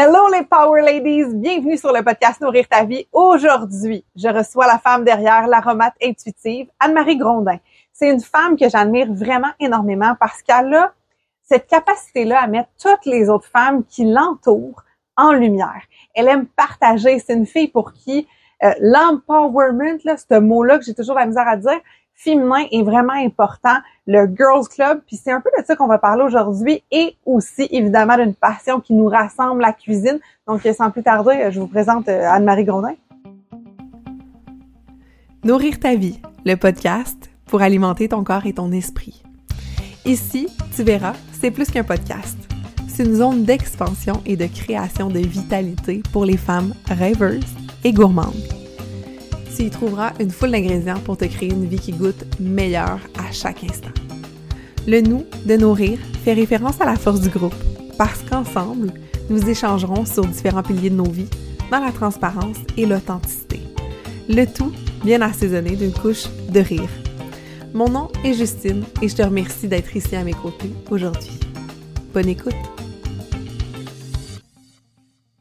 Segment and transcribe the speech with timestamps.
[0.00, 3.08] Hello les Power Ladies, bienvenue sur le podcast Nourrir ta vie.
[3.10, 7.58] Aujourd'hui, je reçois la femme derrière l'aromate intuitive, Anne-Marie Grondin.
[7.92, 10.92] C'est une femme que j'admire vraiment énormément parce qu'elle a
[11.42, 14.84] cette capacité-là à mettre toutes les autres femmes qui l'entourent
[15.16, 15.82] en lumière.
[16.14, 17.18] Elle aime partager.
[17.18, 18.28] C'est une fille pour qui
[18.62, 21.80] euh, l'empowerment, là, ce mot-là que j'ai toujours la misère à dire,
[22.18, 23.76] féminin est vraiment important,
[24.06, 27.68] le Girls Club, puis c'est un peu de ça qu'on va parler aujourd'hui et aussi
[27.70, 30.18] évidemment d'une passion qui nous rassemble, la cuisine.
[30.46, 32.94] Donc sans plus tarder, je vous présente euh, Anne-Marie Grondin.
[35.44, 39.22] Nourrir ta vie, le podcast pour alimenter ton corps et ton esprit.
[40.04, 42.36] Ici, tu verras, c'est plus qu'un podcast.
[42.88, 48.57] C'est une zone d'expansion et de création de vitalité pour les femmes rêveuses et gourmandes
[49.58, 53.32] tu y trouveras une foule d'ingrédients pour te créer une vie qui goûte meilleure à
[53.32, 53.90] chaque instant.
[54.86, 57.56] Le nous de nourrir fait référence à la force du groupe,
[57.98, 58.92] parce qu'ensemble,
[59.28, 61.28] nous échangerons sur différents piliers de nos vies
[61.72, 63.60] dans la transparence et l'authenticité.
[64.28, 66.90] Le tout bien assaisonné d'une couche de rire.
[67.74, 71.40] Mon nom est Justine et je te remercie d'être ici à mes côtés aujourd'hui.
[72.14, 72.54] Bonne écoute!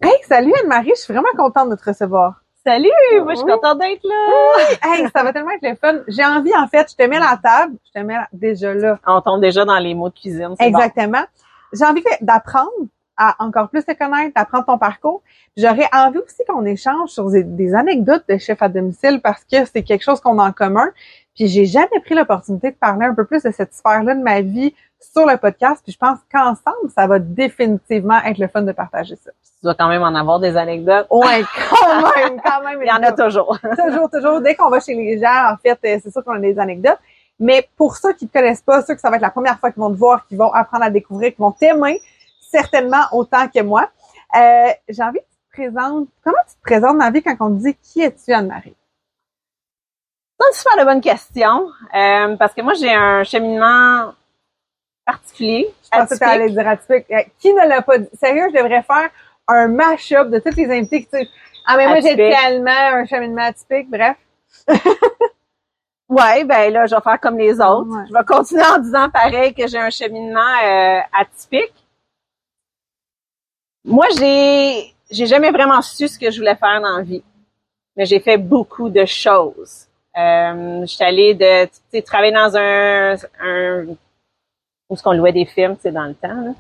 [0.02, 2.47] Hey, salut Anne-Marie, je suis vraiment contente de te recevoir.
[2.68, 2.90] Salut,
[3.24, 4.58] moi je suis contente d'être là.
[4.84, 6.04] Hey, ça va tellement être le fun.
[6.10, 9.00] J'ai envie en fait, je te mets la table, je te mets déjà là.
[9.08, 10.54] On tombe déjà dans les mots de cuisine.
[10.60, 11.24] Exactement.
[11.72, 12.70] J'ai envie d'apprendre
[13.16, 15.22] à encore plus te connaître, d'apprendre ton parcours.
[15.56, 19.84] J'aurais envie aussi qu'on échange sur des, anecdotes de chef à domicile parce que c'est
[19.84, 20.90] quelque chose qu'on a en commun.
[21.36, 24.42] Puis j'ai jamais pris l'opportunité de parler un peu plus de cette sphère-là de ma
[24.42, 25.82] vie sur le podcast.
[25.84, 29.74] Puis je pense qu'ensemble, ça va définitivement être le fun de partager ça tu dois
[29.74, 31.08] quand même en avoir des anecdotes.
[31.10, 32.80] Ouais, quand même, quand même.
[32.84, 33.58] Il y en a toujours.
[33.86, 34.42] toujours, toujours.
[34.42, 37.00] Dès qu'on va chez les gens, en fait, euh, c'est sûr qu'on a des anecdotes.
[37.40, 39.60] Mais pour ceux qui ne te connaissent pas, ceux que ça va être la première
[39.60, 42.02] fois qu'ils vont te voir, qui vont apprendre à découvrir, qui vont t'aimer,
[42.52, 43.90] certainement autant que moi,
[44.36, 46.08] euh, j'ai envie que tu te présentes.
[46.24, 48.76] Comment tu te présentes dans la vie quand on te dit qui es-tu, Anne-Marie?
[50.40, 51.68] C'est une super bonne question.
[51.96, 54.14] Euh, parce que moi, j'ai un cheminement
[55.08, 55.74] particulier.
[55.86, 57.06] Je pensais que tu allais dire atypique.
[57.12, 58.10] Euh, qui ne l'a pas dit?
[58.14, 59.10] Sérieux, je devrais faire
[59.48, 61.30] un mash-up de toutes les invités que tu
[61.66, 64.18] Ah, mais moi, j'ai tellement un cheminement atypique, bref.
[66.10, 68.06] ouais, ben là, je vais faire comme les autres.
[68.10, 71.74] Je vais continuer en disant pareil que j'ai un cheminement euh, atypique.
[73.86, 77.24] Moi, j'ai j'ai jamais vraiment su ce que je voulais faire dans la vie.
[77.96, 79.88] Mais j'ai fait beaucoup de choses.
[80.18, 83.86] Euh, je suis allée de tu sais, travailler dans un, un
[84.90, 86.42] où ce qu'on louait des films, c'est dans le temps.
[86.42, 86.52] Là.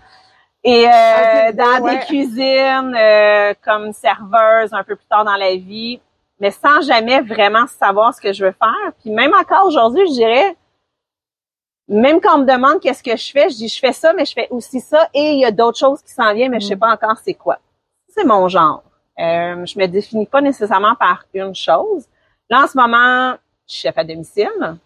[0.64, 6.02] Et euh, dans des cuisines euh, comme serveuse un peu plus tard dans la vie,
[6.40, 8.92] mais sans jamais vraiment savoir ce que je veux faire.
[9.02, 10.56] Puis même encore aujourd'hui, je dirais,
[11.88, 14.26] même quand on me demande qu'est-ce que je fais, je dis je fais ça, mais
[14.26, 16.68] je fais aussi ça, et il y a d'autres choses qui s'en viennent, mais je
[16.68, 16.80] sais mm.
[16.80, 17.60] pas encore c'est quoi.
[18.10, 18.84] C'est mon genre.
[19.20, 22.06] Euh, je me définis pas nécessairement par une chose.
[22.50, 23.36] Là, en ce moment,
[23.68, 24.78] je suis chef à domicile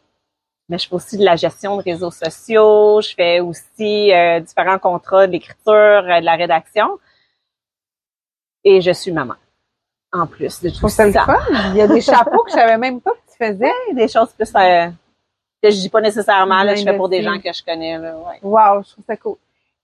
[0.72, 4.80] mais je fais aussi de la gestion de réseaux sociaux, je fais aussi euh, différents
[4.80, 6.98] contrats d'écriture, euh, de la rédaction.
[8.64, 9.34] Et je suis maman.
[10.14, 11.06] En plus de tout ça.
[11.08, 13.74] Il y a des chapeaux que je savais même pas que tu faisais.
[13.94, 14.88] des choses plus euh,
[15.62, 17.98] que je dis pas nécessairement, là, je fais pour des gens que je connais.
[17.98, 18.40] Là, ouais.
[18.42, 19.36] Wow, je trouve ça cool.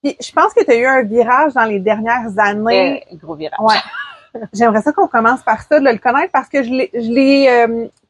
[0.01, 3.03] Puis, je pense que tu as eu un virage dans les dernières années.
[3.15, 3.59] gros virage.
[3.59, 4.41] Ouais.
[4.53, 7.67] J'aimerais ça qu'on commence par ça, de le connaître, parce que je l'ai,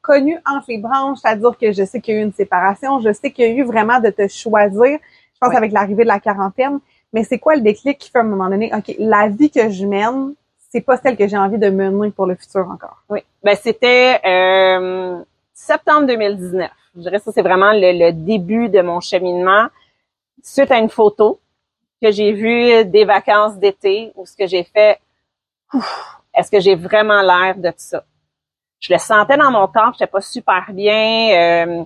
[0.08, 3.12] connu entre les branches, c'est-à-dire que je sais qu'il y a eu une séparation, je
[3.12, 5.00] sais qu'il y a eu vraiment de te choisir,
[5.34, 6.80] je pense avec l'arrivée de la quarantaine,
[7.12, 9.70] mais c'est quoi le déclic qui fait à un moment donné, OK, la vie que
[9.70, 10.34] je mène,
[10.72, 13.04] c'est pas celle que j'ai envie de mener pour le futur encore?
[13.10, 15.22] Oui, ben c'était euh,
[15.54, 16.72] septembre 2019.
[16.96, 19.68] Je dirais ça, c'est vraiment le, début de mon cheminement
[20.42, 21.40] suite à une photo
[22.02, 25.00] que j'ai vue des vacances d'été où ce que j'ai fait,
[26.34, 28.04] est-ce que j'ai vraiment l'air de tout ça?
[28.80, 31.84] Je le sentais dans mon corps, j'étais pas super bien, euh,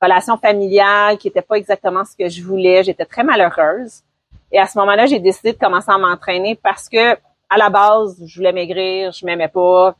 [0.00, 4.02] relation familiale qui était pas exactement ce que je voulais, j'étais très malheureuse.
[4.52, 7.16] Et à ce moment-là, j'ai décidé de commencer à m'entraîner parce que
[7.48, 9.94] à la base, je voulais maigrir, je m'aimais pas.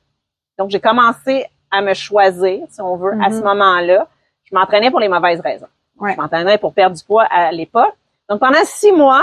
[0.58, 3.44] Donc j'ai commencé à me choisir, si on veut, à ce mm-hmm.
[3.44, 4.08] moment-là.
[4.44, 5.68] Je m'entraînais pour les mauvaises raisons.
[6.00, 7.94] Je m'entraînais pour perdre du poids à l'époque.
[8.28, 9.22] Donc pendant six mois,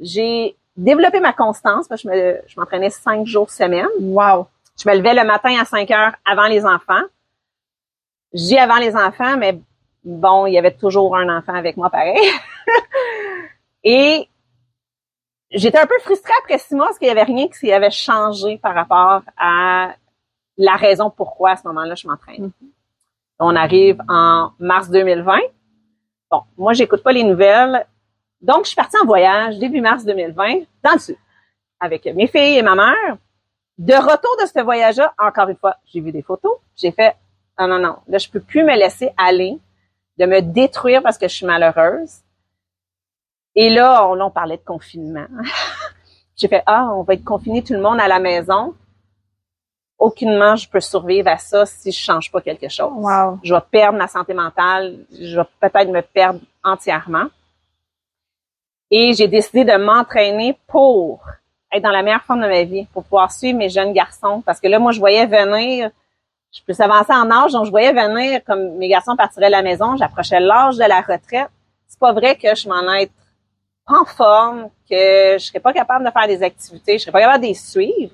[0.00, 1.86] j'ai développé ma constance.
[1.86, 3.86] Parce que je m'entraînais cinq jours semaine.
[4.00, 4.46] Wow.
[4.80, 7.02] Je me levais le matin à 5 heures avant les enfants.
[8.32, 9.60] J'ai avant les enfants, mais
[10.04, 12.28] bon, il y avait toujours un enfant avec moi pareil.
[13.84, 14.28] Et
[15.50, 18.58] j'étais un peu frustrée après six mois parce qu'il y avait rien qui avait changé
[18.58, 19.94] par rapport à
[20.56, 22.46] la raison pourquoi à ce moment-là je m'entraîne.
[22.46, 22.70] Mm-hmm.
[23.40, 25.38] On arrive en mars 2020.
[26.30, 27.86] Bon, moi j'écoute pas les nouvelles.
[28.40, 31.16] Donc je suis partie en voyage début mars 2020 dans le sud
[31.80, 33.16] avec mes filles et ma mère.
[33.78, 36.58] De retour de ce voyage-là, encore une fois, j'ai vu des photos.
[36.76, 37.16] J'ai fait,
[37.58, 39.58] non, non, non, là, je peux plus me laisser aller,
[40.18, 42.20] de me détruire parce que je suis malheureuse.
[43.56, 45.26] Et là, on, on parlait de confinement.
[46.36, 48.74] j'ai fait, ah, on va être confiné tout le monde à la maison.
[49.98, 52.92] Aucunement, je peux survivre à ça si je change pas quelque chose.
[52.94, 53.38] Wow.
[53.42, 55.04] Je vais perdre ma santé mentale.
[55.12, 57.26] Je vais peut-être me perdre entièrement.
[58.90, 61.24] Et j'ai décidé de m'entraîner pour
[61.74, 64.42] être dans la meilleure forme de ma vie, pour pouvoir suivre mes jeunes garçons.
[64.44, 65.90] Parce que là, moi, je voyais venir,
[66.52, 69.62] je peux s'avancer en âge, donc je voyais venir comme mes garçons partiraient de la
[69.62, 71.48] maison, j'approchais l'âge de la retraite.
[71.86, 73.12] C'est pas vrai que je m'en être
[73.86, 77.20] pas en forme, que je serais pas capable de faire des activités, je serais pas
[77.20, 78.12] capable de les suivre.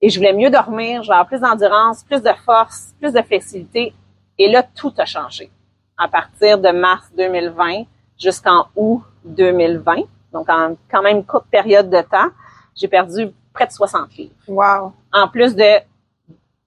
[0.00, 3.94] Et je voulais mieux dormir, je avoir plus d'endurance, plus de force, plus de flexibilité.
[4.36, 5.50] Et là, tout a changé.
[5.96, 7.84] À partir de mars 2020
[8.18, 10.02] jusqu'en août 2020,
[10.32, 12.30] donc en quand même courte période de temps,
[12.74, 14.34] j'ai perdu près de 60 livres.
[14.48, 14.92] Wow.
[15.12, 15.80] En plus de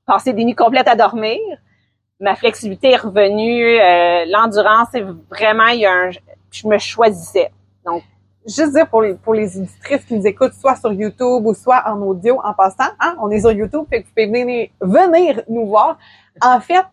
[0.06, 1.40] passer des nuits complètes à dormir,
[2.20, 6.10] ma flexibilité est revenue, euh, l'endurance est vraiment, il y a un,
[6.52, 7.52] je me choisissais.
[7.86, 8.04] Donc,
[8.48, 12.00] Juste dire pour les, pour les qui nous écoutent, soit sur YouTube ou soit en
[12.02, 15.66] audio, en passant, hein, on est sur YouTube, fait que vous pouvez venir, venir nous
[15.66, 15.98] voir.
[16.44, 16.86] En fait,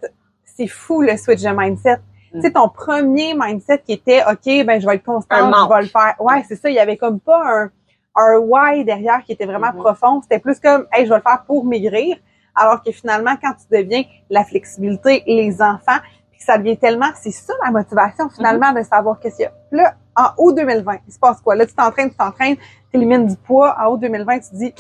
[0.45, 2.01] c'est fou le switch de mindset.
[2.33, 2.41] Mm.
[2.41, 5.37] Tu sais, ton premier mindset qui était, OK, ben, je vais être constant,
[5.69, 6.15] je vais le faire.
[6.21, 6.69] Ouais, c'est ça.
[6.71, 7.71] Il y avait comme pas un,
[8.17, 9.79] un why derrière qui était vraiment Mhm.
[9.81, 10.21] profond.
[10.23, 12.17] C'était plus comme, hey, je vais le faire pour maigrir.
[12.55, 15.99] Alors que finalement, quand tu deviens la flexibilité, les enfants,
[16.31, 19.53] puis ça devient tellement, c'est ça la motivation finalement de savoir qu'est-ce qu'il y a.
[19.71, 21.55] Là, en août 2020, il se passe quoi?
[21.55, 22.63] Là, tu t'entraînes, tu t'entraînes, tu
[22.99, 23.75] élimines du poids.
[23.81, 24.75] En août 2020, tu te dis,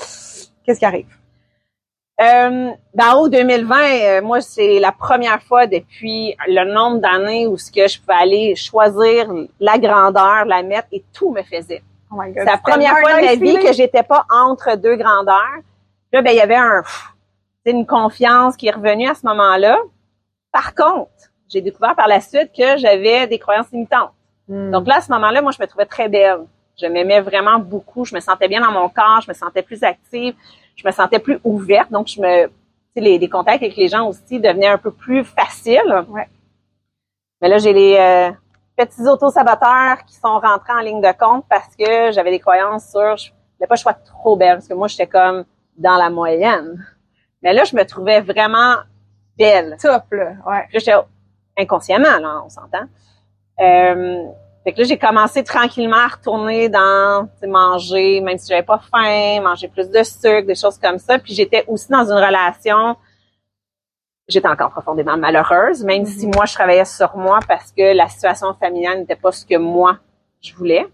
[0.64, 1.06] qu'est-ce qui arrive?
[2.22, 7.56] Euh, dans août 2020, euh, moi, c'est la première fois depuis le nombre d'années où
[7.56, 11.82] ce que je pouvais aller choisir la grandeur, la mettre et tout me faisait.
[12.12, 12.20] Oh.
[12.34, 15.58] C'est la première fois de ma vie que j'étais pas entre deux grandeurs.
[16.12, 17.12] Là, ben, il y avait un, pff,
[17.64, 19.78] une confiance qui est revenue à ce moment-là.
[20.52, 21.10] Par contre,
[21.48, 24.12] j'ai découvert par la suite que j'avais des croyances limitantes.
[24.48, 24.70] Hmm.
[24.70, 26.46] Donc là, à ce moment-là, moi, je me trouvais très belle.
[26.80, 28.04] Je m'aimais vraiment beaucoup.
[28.04, 29.20] Je me sentais bien dans mon corps.
[29.22, 30.34] Je me sentais plus active.
[30.76, 31.90] Je me sentais plus ouverte.
[31.90, 32.50] Donc, je me,
[32.96, 36.04] les, les contacts avec les gens aussi devenaient un peu plus faciles.
[36.08, 36.28] Ouais.
[37.40, 38.30] Mais là, j'ai les euh,
[38.76, 43.16] petits auto-saboteurs qui sont rentrés en ligne de compte parce que j'avais des croyances sur,
[43.16, 45.44] je voulais pas que je sois trop belle parce que moi, j'étais comme
[45.76, 46.86] dans la moyenne.
[47.42, 48.76] Mais là, je me trouvais vraiment
[49.36, 49.76] belle.
[49.80, 50.32] top, là.
[50.46, 50.68] Ouais.
[50.72, 50.94] J'étais
[51.58, 52.84] inconsciemment, là, on s'entend.
[53.60, 54.24] Euh,
[54.64, 58.62] fait que là, j'ai commencé tranquillement à retourner dans tu sais, manger, même si j'avais
[58.62, 61.18] pas faim, manger plus de sucre, des choses comme ça.
[61.18, 62.96] Puis j'étais aussi dans une relation,
[64.28, 68.54] j'étais encore profondément malheureuse, même si moi, je travaillais sur moi parce que la situation
[68.54, 69.98] familiale n'était pas ce que moi,
[70.40, 70.86] je voulais.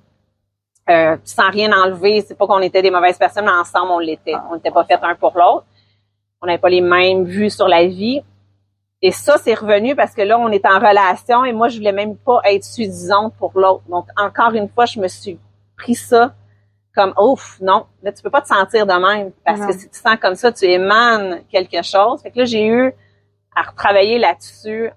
[0.89, 4.35] Euh, sans rien enlever, c'est pas qu'on était des mauvaises personnes, mais ensemble, on l'était.
[4.51, 5.67] On n'était pas fait un pour l'autre.
[6.41, 8.23] On n'avait pas les mêmes vues sur la vie.
[9.01, 11.93] Et ça, c'est revenu parce que là, on est en relation et moi, je voulais
[11.93, 13.85] même pas être suffisante pour l'autre.
[13.89, 15.39] Donc, encore une fois, je me suis
[15.77, 16.35] pris ça
[16.97, 19.67] comme, ouf, non, là, tu peux pas te sentir de même parce Non.
[19.69, 22.21] que si tu sens comme ça, tu émanes quelque chose.
[22.23, 22.93] Fait que là, j'ai eu
[23.55, 24.91] à retravailler là-dessus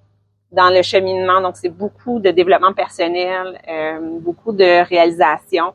[0.51, 1.39] dans le cheminement.
[1.39, 5.73] Donc, c'est beaucoup de développement personnel, euh, beaucoup de réalisation.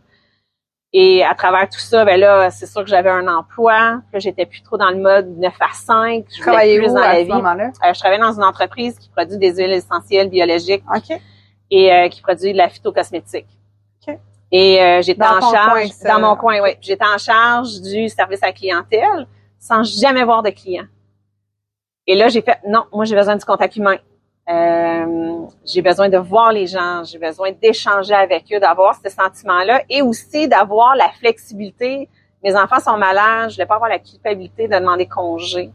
[0.99, 4.01] Et à travers tout ça, ben là, c'est sûr que j'avais un emploi.
[4.15, 6.25] Là, j'étais plus trop dans le mode 9 à 5.
[6.35, 7.31] Je Travailler plus où dans à la vie.
[7.31, 10.83] Euh, je travaillais dans une entreprise qui produit des huiles essentielles biologiques
[11.71, 13.45] et euh, qui produit de la phytocosmétique.
[14.51, 16.71] Et euh, j'étais en charge coin, dans mon coin, oui.
[16.81, 19.27] J'étais en charge du service à la clientèle
[19.59, 20.87] sans jamais voir de clients.
[22.07, 23.97] Et là, j'ai fait non, moi j'ai besoin du contact humain.
[24.49, 29.83] Euh, j'ai besoin de voir les gens, j'ai besoin d'échanger avec eux, d'avoir ce sentiment-là
[29.89, 32.09] et aussi d'avoir la flexibilité.
[32.45, 35.73] Mes enfants sont malades, je ne vais pas avoir la culpabilité de demander congé.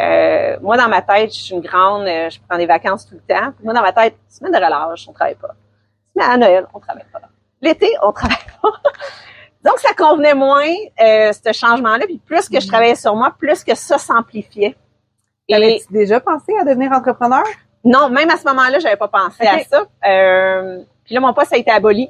[0.00, 3.14] Euh, moi, dans ma tête, je suis une grande, euh, je prends des vacances tout
[3.14, 3.52] le temps.
[3.62, 5.54] Moi, dans ma tête, semaine de relâche, on travaille pas.
[6.14, 7.20] Semaine à Noël, on travaille pas.
[7.60, 8.70] L'été, on travaille pas.
[9.68, 12.06] Donc, ça convenait moins, euh, ce changement-là.
[12.06, 14.76] Puis plus que je travaillais sur moi, plus que ça s'amplifiait.
[15.48, 17.44] Et Avais-tu déjà pensé à devenir entrepreneur?
[17.84, 19.84] Non, même à ce moment-là, j'avais pas pensé à ça.
[20.06, 22.08] Euh, puis là, mon poste a été aboli.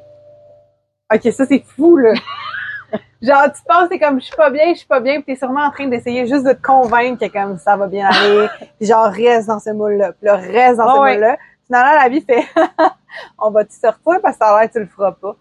[1.12, 2.12] OK, ça, c'est fou, là.
[3.22, 5.36] Genre, tu penses, t'es comme, je suis pas bien, je suis pas bien, puis t'es
[5.36, 8.48] sûrement en train d'essayer juste de te convaincre que comme ça va bien aller,
[8.78, 11.12] puis genre, reste dans ce moule-là, puis là, reste dans ce ouais.
[11.12, 11.38] moule-là.
[11.66, 12.44] Finalement, la vie fait,
[13.38, 15.36] on va te sortir parce que ça a l'air tu le feras pas.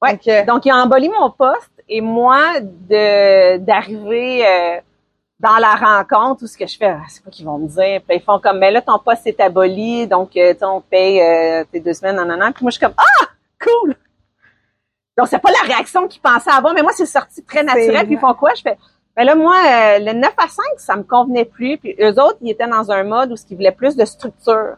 [0.00, 0.12] Ouais.
[0.12, 4.80] Donc, euh, Donc, ils ont aboli mon poste et moi, de d'arriver euh,
[5.40, 8.00] dans la rencontre, où ce que je fais, ah, c'est quoi qu'ils vont me dire?
[8.06, 11.64] Puis ils font comme, mais là, ton poste est aboli, donc euh, on paye euh,
[11.70, 12.50] tes deux semaines, nanana.
[12.52, 13.26] Puis moi, je suis comme, ah,
[13.62, 13.94] cool!
[15.16, 18.06] Donc, c'est pas la réaction qu'ils pensaient avoir, mais moi, c'est sorti très naturel.
[18.06, 18.54] Puis ils font quoi?
[18.54, 18.76] Je fais,
[19.16, 21.76] ben là, moi, euh, le 9 à 5, ça me convenait plus.
[21.78, 24.76] Puis eux autres, ils étaient dans un mode où ce qu'ils voulaient plus de structure.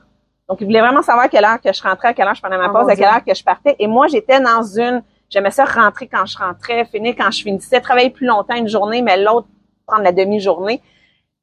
[0.49, 2.41] Donc, ils voulaient vraiment savoir à quelle heure que je rentrais, à quelle heure je
[2.41, 3.77] prenais ma Oh, pause, à quelle heure que je partais.
[3.79, 7.81] Et moi, j'étais dans une, j'aimais ça rentrer quand je rentrais, finir quand je finissais,
[7.81, 9.47] travailler plus longtemps une journée, mais l'autre,
[9.91, 10.81] prendre la demi-journée.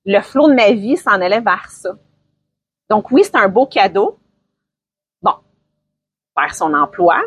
[0.06, 1.90] Le flot de ma vie s'en allait vers ça.
[2.90, 4.18] Donc, oui, c'est un beau cadeau.
[5.22, 5.34] Bon,
[6.40, 7.22] faire son emploi,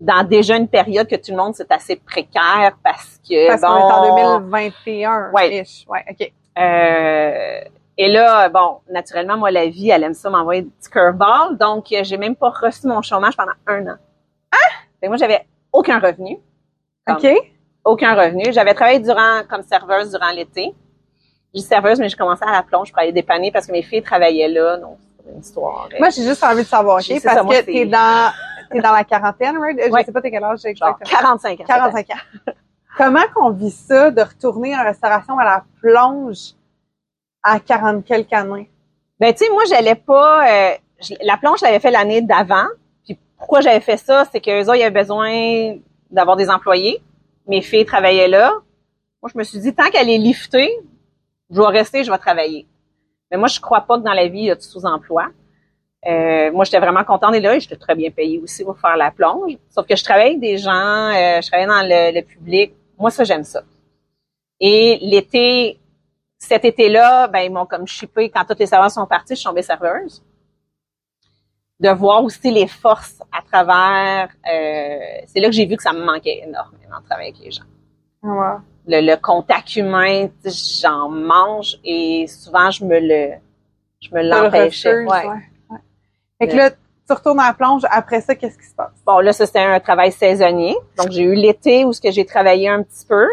[0.00, 3.68] dans déjà une période que tout le monde c'est assez précaire parce que Parce bon,
[3.68, 5.30] qu'on est en 2021.
[5.32, 5.60] Ouais.
[5.62, 5.84] ish.
[5.88, 6.32] Ouais, OK.
[6.58, 7.60] euh,
[7.96, 11.86] et là bon naturellement moi la vie elle aime ça m'envoyer des petits curveballs donc
[12.02, 13.96] j'ai même pas reçu mon chômage pendant un an.
[14.52, 15.06] Ah!
[15.06, 16.38] moi j'avais aucun revenu,
[17.06, 17.26] Comme- OK.
[17.84, 18.44] Aucun revenu.
[18.52, 20.74] J'avais travaillé durant comme serveuse durant l'été.
[21.54, 23.82] Je dis serveuse mais j'ai commencé à la plonge pour aller dépanner parce que mes
[23.82, 25.88] filles travaillaient là donc c'est une histoire.
[25.92, 27.02] euh, Moi, j'ai juste envie de savoir, OK?
[27.04, 28.30] C'est Parce ça, moi, que t'es dans,
[28.70, 29.78] t'es dans la quarantaine, right?
[29.86, 30.04] Je Ouais.
[30.04, 31.08] sais pas t'es quel âge exactement.
[31.08, 31.64] 45 ans.
[31.66, 32.52] 45 ans.
[32.98, 36.52] Comment qu'on vit ça de retourner en restauration à la plonge
[37.42, 38.70] à 40 quelques années?
[39.18, 40.48] Ben tu sais, moi j'allais pas.
[40.48, 42.66] euh, je- la plonge, je l'avais fait l'année d'avant.
[43.04, 45.76] Puis pourquoi j'avais fait ça, c'est que eux autres, ils avaient besoin
[46.10, 47.02] d'avoir des employés.
[47.46, 48.52] Mes filles travaillaient là.
[49.22, 50.70] Moi, je me suis dit tant qu'elle est liftée,
[51.50, 52.66] je vais rester, je vais travailler.
[53.30, 55.28] Mais moi, je crois pas que dans la vie il y a du sous-emploi.
[56.06, 58.96] Euh, moi, j'étais vraiment contente d'être là et j'étais très bien payée aussi pour faire
[58.96, 59.56] la plonge.
[59.70, 62.74] Sauf que je travaillais avec des gens, euh, je travaillais dans le, le public.
[62.98, 63.62] Moi, ça, j'aime ça.
[64.60, 65.78] Et l'été,
[66.38, 69.48] cet été-là, ben, ils m'ont comme chippé quand tous les serveurs sont partis, je suis
[69.48, 70.22] tombée serveuse.
[71.80, 75.92] De voir aussi les forces à travers, euh, c'est là que j'ai vu que ça
[75.92, 77.64] me manquait énormément de travailler avec les gens.
[78.22, 78.56] Ouais.
[78.86, 83.34] Le, le contact humain, j'en mange et souvent je me le,
[84.00, 85.04] je me l'empêchais.
[85.04, 85.26] Ouais.
[85.26, 85.26] ouais.
[85.70, 85.78] Ouais.
[86.38, 87.82] Fait que là, tu retournes à la plonge.
[87.90, 88.92] Après ça, qu'est-ce qui se passe?
[89.06, 90.74] Bon, là, ça, c'était un travail saisonnier.
[90.96, 93.26] Donc, j'ai eu l'été où ce que j'ai travaillé un petit peu.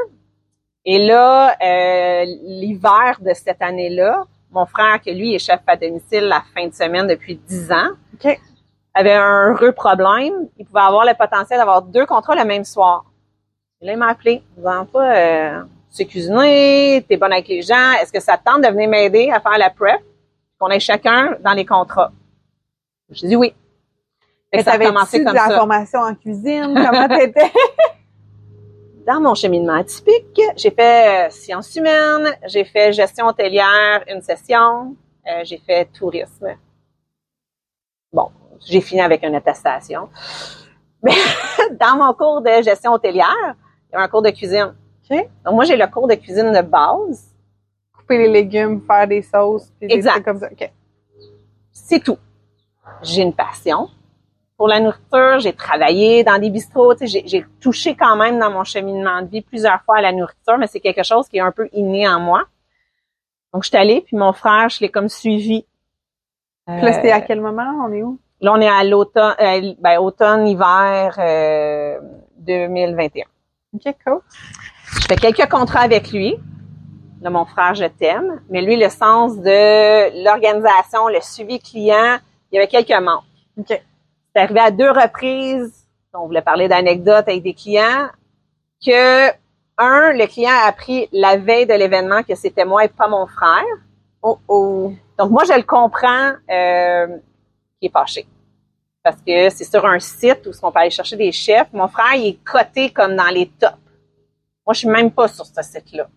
[0.84, 6.24] Et là, euh, l'hiver de cette année-là, mon frère, que lui est chef à domicile
[6.24, 7.92] la fin de semaine depuis 10 ans,
[8.24, 8.40] OK.
[8.94, 10.48] avait un heureux problème.
[10.58, 13.06] Il pouvait avoir le potentiel d'avoir deux contrats le même soir.
[13.82, 17.62] Et là, il m'a appelé, disant pas, euh, tu sais cuisiner, t'es bonne avec les
[17.62, 20.01] gens, est-ce que ça te tente de venir m'aider à faire la prep,
[20.60, 22.12] qu'on ait chacun dans les contrats?
[23.10, 23.54] J'ai dit oui.
[24.54, 25.58] Fait que Mais ça a t'avais-tu commencé de comme la ça.
[25.58, 26.74] formation en cuisine?
[26.75, 27.51] Comment t'étais?
[29.08, 34.96] dans mon cheminement atypique, j'ai fait euh, sciences humaines, j'ai fait gestion hôtelière une session,
[35.28, 36.56] euh, j'ai fait tourisme.
[38.13, 38.30] Bon,
[38.65, 40.10] j'ai fini avec une attestation.
[41.03, 41.13] Mais
[41.80, 43.56] dans mon cours de gestion hôtelière,
[43.89, 44.75] il y a un cours de cuisine.
[45.10, 45.18] OK.
[45.46, 47.34] Donc moi, j'ai le cours de cuisine de base.
[47.96, 50.12] Couper les légumes, faire des sauces, puis des Exact.
[50.12, 50.50] trucs comme ça.
[51.72, 52.18] C'est tout.
[53.01, 53.89] J'ai une passion
[54.58, 55.39] pour la nourriture.
[55.39, 56.96] J'ai travaillé dans des bistrots.
[57.01, 60.68] j'ai touché quand même dans mon cheminement de vie plusieurs fois à la nourriture, mais
[60.68, 62.44] c'est quelque chose qui est un peu inné en moi.
[63.53, 65.65] Donc, je suis allée, puis mon frère, je l'ai comme suivi.
[66.68, 67.86] Là, c'était Euh, à quel moment?
[67.86, 68.20] On est où?
[68.41, 72.00] Là, on est à l'automne, euh, ben, automne, hiver euh,
[72.39, 73.25] 2021.
[73.74, 74.20] OK, cool.
[75.00, 76.36] Je fais quelques contrats avec lui.
[77.22, 78.41] Là, mon frère, je t'aime.
[78.50, 82.18] Mais lui, le sens de l'organisation, le suivi client,
[82.51, 83.24] il y avait quelques manques.
[83.58, 83.68] OK.
[83.68, 88.08] C'est arrivé à deux reprises, on voulait parler d'anecdotes avec des clients,
[88.86, 89.30] que,
[89.77, 93.27] un, le client a appris la veille de l'événement que c'était moi et pas mon
[93.27, 93.63] frère.
[94.22, 94.94] Oh, oh.
[95.18, 97.18] Donc, moi, je le comprends, euh,
[97.80, 98.28] qui est fâché.
[99.04, 101.68] Parce que c'est sur un site où on peut aller chercher des chefs.
[101.74, 103.78] Mon frère, il est coté comme dans les tops.
[104.66, 106.08] Moi, je suis même pas sur ce site-là.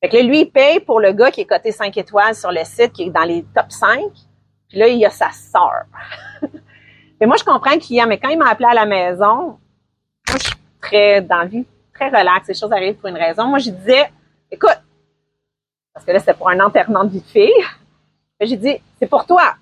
[0.00, 2.50] Fait que là, lui, il paye pour le gars qui est coté 5 étoiles sur
[2.50, 4.00] le site, qui est dans les top 5.
[4.68, 5.84] Puis là, il y a sa sœur.
[7.20, 9.58] mais moi, je comprends le client, mais quand il m'a appelé à la maison,
[10.28, 12.48] moi, je suis très, dans la vie, très relax.
[12.48, 13.46] Les choses arrivent pour une raison.
[13.46, 14.10] Moi, je disais,
[14.50, 14.78] écoute,
[15.98, 17.64] parce que là, c'était pour un enterrement de vie de fille.
[18.40, 19.54] J'ai dit, c'est pour toi.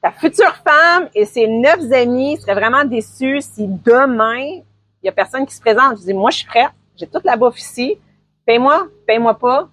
[0.00, 4.64] Ta future femme et ses neuf amis seraient vraiment déçus si demain, il
[5.02, 5.98] y a personne qui se présente.
[5.98, 6.70] Je dis, moi, je suis prête.
[6.96, 7.98] J'ai toute la bouffe ici.
[8.46, 9.68] Paye-moi, paye-moi pas.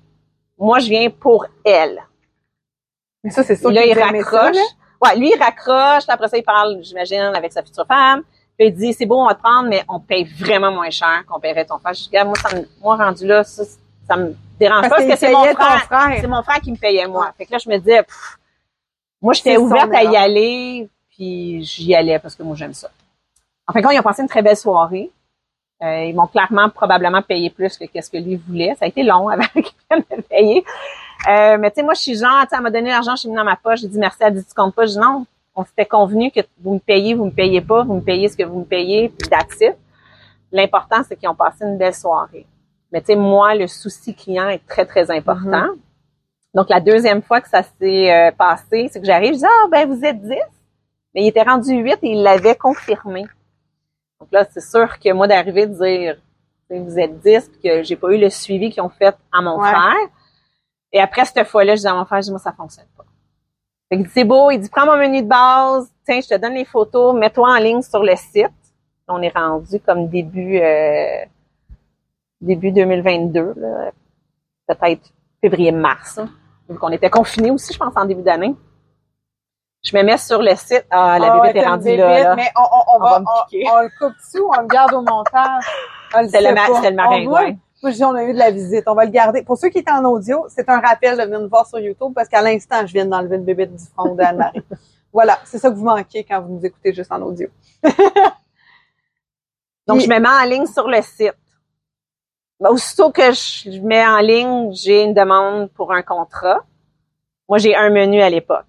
[0.58, 2.02] Moi, je viens pour elle.
[3.24, 4.56] Mais ça, c'est sûr Là, il ça, raccroche.
[4.56, 4.62] là.
[5.04, 6.04] ouais, lui, il raccroche.
[6.10, 8.24] Après ça, il parle, j'imagine, avec sa future femme.
[8.58, 11.24] Puis il dit, c'est beau, on va te prendre, mais on paye vraiment moins cher
[11.30, 11.94] qu'on paierait ton frère.
[11.94, 13.64] Je dis, Regarde, moi, ça me, moi, rendu là, ça,
[14.08, 15.84] ça me dérange Parce pas parce qu'il que c'est mon frère.
[15.84, 16.18] frère.
[16.22, 17.32] C'est mon frère qui me payait moi.
[17.38, 18.38] Fait que là, je me disais, pff,
[19.22, 22.90] moi, j'étais ouverte à y aller, puis j'y allais parce que moi, j'aime ça.
[23.68, 25.12] En fin de compte, ils ont passé une très belle soirée.
[25.84, 28.76] Euh, ils m'ont clairement, probablement payé plus que qu'est-ce que lui voulait.
[28.80, 30.64] Ça a été long avant qu'ils viennent me payer.
[31.28, 33.22] Euh, mais tu sais, moi, je suis genre, tu sais, elle m'a donné l'argent, je
[33.22, 34.86] suis mis dans ma poche, j'ai dit merci, elle dit tu comptes pas?
[34.86, 37.96] Je dis non, on s'était convenu que vous me payez, vous me payez pas, vous
[37.96, 39.60] me payez ce que vous me payez, puis that's
[40.52, 42.46] l'important, c'est qu'ils ont passé une belle soirée.
[42.98, 45.68] Mais tu sais, moi, le souci client est très, très important.
[46.56, 49.68] Donc, la deuxième fois que ça s'est euh, passé, c'est que j'arrive, je dis, ah,
[49.70, 50.32] ben, vous êtes 10.
[51.14, 53.28] Mais il était rendu 8 et il l'avait confirmé.
[54.20, 56.18] Donc là, c'est sûr que moi, d'arriver de dire,
[56.72, 59.60] vous êtes 10, puis que j'ai pas eu le suivi qu'ils ont fait à mon
[59.60, 59.94] frère.
[60.92, 63.06] Et après cette fois-là, je dis à mon frère, je dis, moi, ça fonctionne pas.
[63.90, 66.56] Fait que c'est beau, il dit, prends mon menu de base, tiens, je te donne
[66.56, 68.50] les photos, mets-toi en ligne sur le site.
[69.08, 71.24] On est rendu comme début, euh,
[72.42, 73.54] début 2022,
[74.68, 75.10] peut-être
[75.42, 76.20] février-mars,
[76.70, 78.56] vu qu'on était confinés aussi, je pense, en début d'année.
[79.84, 80.86] Je me mets sur le site.
[80.90, 82.36] Ah, la bébé est rendue là, là.
[82.36, 84.94] Mais on, on, on, On va me on, le coupe dessus ou on le garde
[84.94, 85.64] au montage?
[86.16, 88.84] Le C'est le ma- le Moi, je dis, on a eu de la visite.
[88.88, 89.44] On va le garder.
[89.44, 92.12] Pour ceux qui étaient en audio, c'est un rappel de venir nous voir sur YouTube
[92.16, 94.64] parce qu'à l'instant, je viens d'enlever le bébé du front d'Anne-Marie.
[95.14, 95.38] voilà.
[95.46, 97.48] C'est ça que vous manquez quand vous nous écoutez juste en audio.
[99.88, 101.36] Donc, Puis- je me mets en ligne sur le site.
[102.60, 106.66] Ben, aussitôt que je mets en ligne, j'ai une demande pour un contrat.
[107.48, 108.66] Moi, j'ai un menu à l'époque,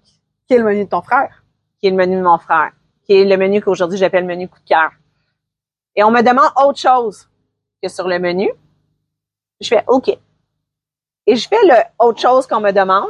[0.47, 1.43] Qui est le menu de ton frère?
[1.79, 2.71] qui est le menu de mon frère,
[3.05, 4.91] qui est le menu qu'aujourd'hui j'appelle le menu coup de cœur.
[5.95, 7.29] Et on me demande autre chose
[7.81, 8.51] que sur le menu.
[9.61, 10.09] Je fais OK.
[11.25, 13.07] Et je fais le autre chose qu'on me demande.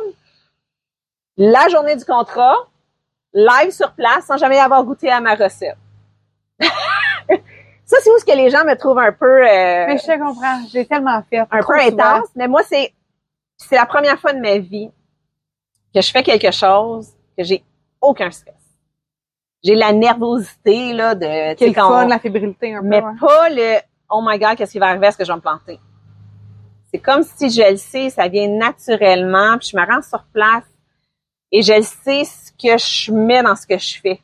[1.35, 2.55] La journée du contrat,
[3.33, 5.77] live sur place, sans jamais avoir goûté à ma recette.
[7.89, 9.25] Ça, c'est où ce que les gens me trouvent un peu...
[9.25, 10.61] euh, Mais je te comprends.
[10.71, 11.39] J'ai tellement fait.
[11.39, 12.93] un peu intense, mais moi, c'est,
[13.57, 14.91] c'est la première fois de ma vie
[15.95, 17.63] que je fais quelque chose que j'ai
[17.99, 18.53] aucun stress.
[19.63, 22.87] J'ai la nervosité, là, de, Quel fun, la fébrilité un peu.
[22.87, 23.13] mais ouais.
[23.19, 23.79] pas le,
[24.11, 25.79] oh my god, qu'est-ce qui va arriver, est-ce que je vais me planter?
[26.93, 30.63] C'est comme si je le sais, ça vient naturellement, puis je me rends sur place
[31.51, 34.21] et je sais ce que je mets dans ce que je fais.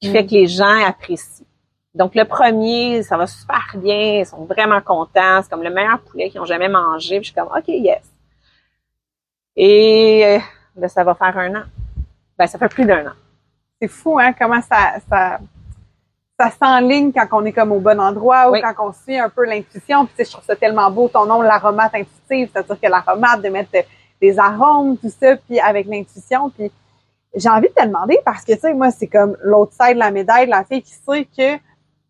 [0.00, 0.12] Qui Mm.
[0.12, 1.46] fait que les gens apprécient.
[1.94, 6.00] Donc, le premier, ça va super bien, ils sont vraiment contents, c'est comme le meilleur
[6.00, 8.02] poulet qu'ils ont jamais mangé, puis je suis comme, OK, yes.
[9.56, 10.38] Et, euh,
[10.74, 11.64] ben, ça va faire un an.
[12.38, 13.12] Ben, ça fait plus d'un an.
[13.80, 15.38] C'est fou, hein, comment ça, ça,
[16.40, 18.62] ça s'enligne quand on est comme au bon endroit ou Oui.
[18.62, 20.06] quand on suit un peu l'intuition.
[20.06, 23.42] Puis, tu sais, je trouve ça tellement beau, ton nom, l'aromate intuitive, c'est-à-dire que l'aromate,
[23.42, 23.82] de mettre euh,
[24.20, 26.48] des arômes, tout ça, puis avec l'intuition.
[26.48, 26.72] Puis,
[27.34, 29.98] j'ai envie de te demander parce que, tu sais, moi, c'est comme l'autre side de
[29.98, 31.58] la médaille, la fille qui sait que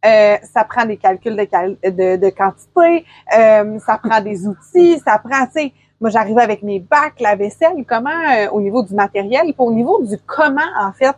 [0.04, 3.04] euh, ça prend des calculs de, cal- de, de quantité,
[3.38, 7.36] euh, ça prend des outils, ça prend, tu sais, moi, j'arrive avec mes bacs, la
[7.36, 11.14] vaisselle, comment, euh, au niveau du matériel, puis au niveau du comment, en fait,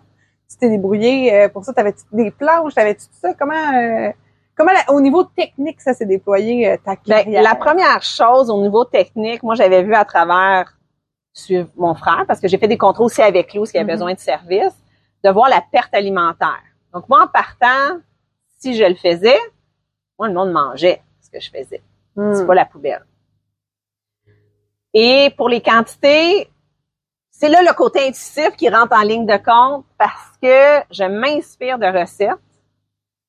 [0.50, 1.72] tu t'es débrouillé euh, pour ça?
[1.72, 2.74] T'avais-tu des planches?
[2.74, 3.32] T'avais-tu tout ça?
[3.32, 4.10] Comment, euh,
[4.54, 7.42] comment la- au niveau technique, ça s'est déployé, euh, ta Ben, carrière?
[7.42, 10.74] la première chose au niveau technique, moi j'avais vu à travers
[11.32, 13.90] sur mon frère, parce que j'ai fait des contrôles aussi avec lui, parce qu'il avait
[13.90, 13.98] Mhm.
[13.98, 14.76] besoin de service,
[15.24, 16.62] de voir la perte alimentaire.
[16.92, 18.00] Donc moi en partant,
[18.64, 19.38] si je le faisais,
[20.18, 21.82] moi le monde mangeait ce que je faisais.
[22.16, 22.32] Hmm.
[22.32, 23.04] C'est pas la poubelle.
[24.94, 26.48] Et pour les quantités,
[27.30, 31.78] c'est là le côté intuitif qui rentre en ligne de compte parce que je m'inspire
[31.78, 32.38] de recettes.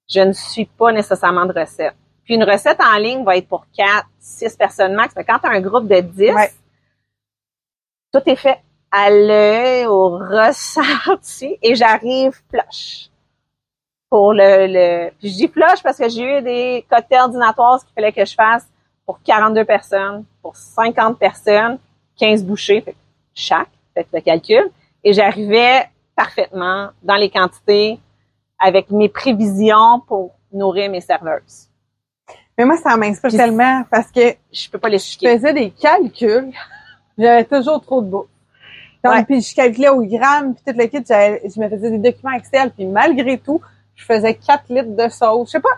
[0.08, 1.96] Je ne suis pas nécessairement de recettes.
[2.24, 5.14] Puis une recette en ligne va être pour 4, 6 personnes max.
[5.18, 6.52] Mais quand tu as un groupe de 10, Ouais.
[8.14, 8.60] tout est fait
[8.92, 13.10] à l'œil, au ressenti, et j'arrive flush.
[14.16, 17.94] Pour le, le, puis je dis flush parce que j'ai eu des cocktails ordinatoires qu'il
[17.94, 18.66] fallait que je fasse
[19.06, 21.78] pour 42 personnes, pour 50 personnes,
[22.18, 22.96] 15 bouchées, fait
[23.34, 24.72] chaque, faites le calcul,
[25.04, 28.00] et j'arrivais parfaitement dans les quantités
[28.58, 31.68] avec mes prévisions pour nourrir mes serveuses.
[32.58, 36.54] Mais moi, ça m'inspire tellement parce que Je peux pas les je faisais des calculs,
[37.18, 38.28] j'avais toujours trop de bouffe.
[39.04, 39.26] Donc, Ouais.
[39.26, 42.72] puis je calculais au gramme, puis tout le kit, je me faisais des documents Excel,
[42.72, 43.60] puis malgré tout,
[43.96, 45.48] je faisais 4 litres de sauce.
[45.48, 45.70] Je sais pas,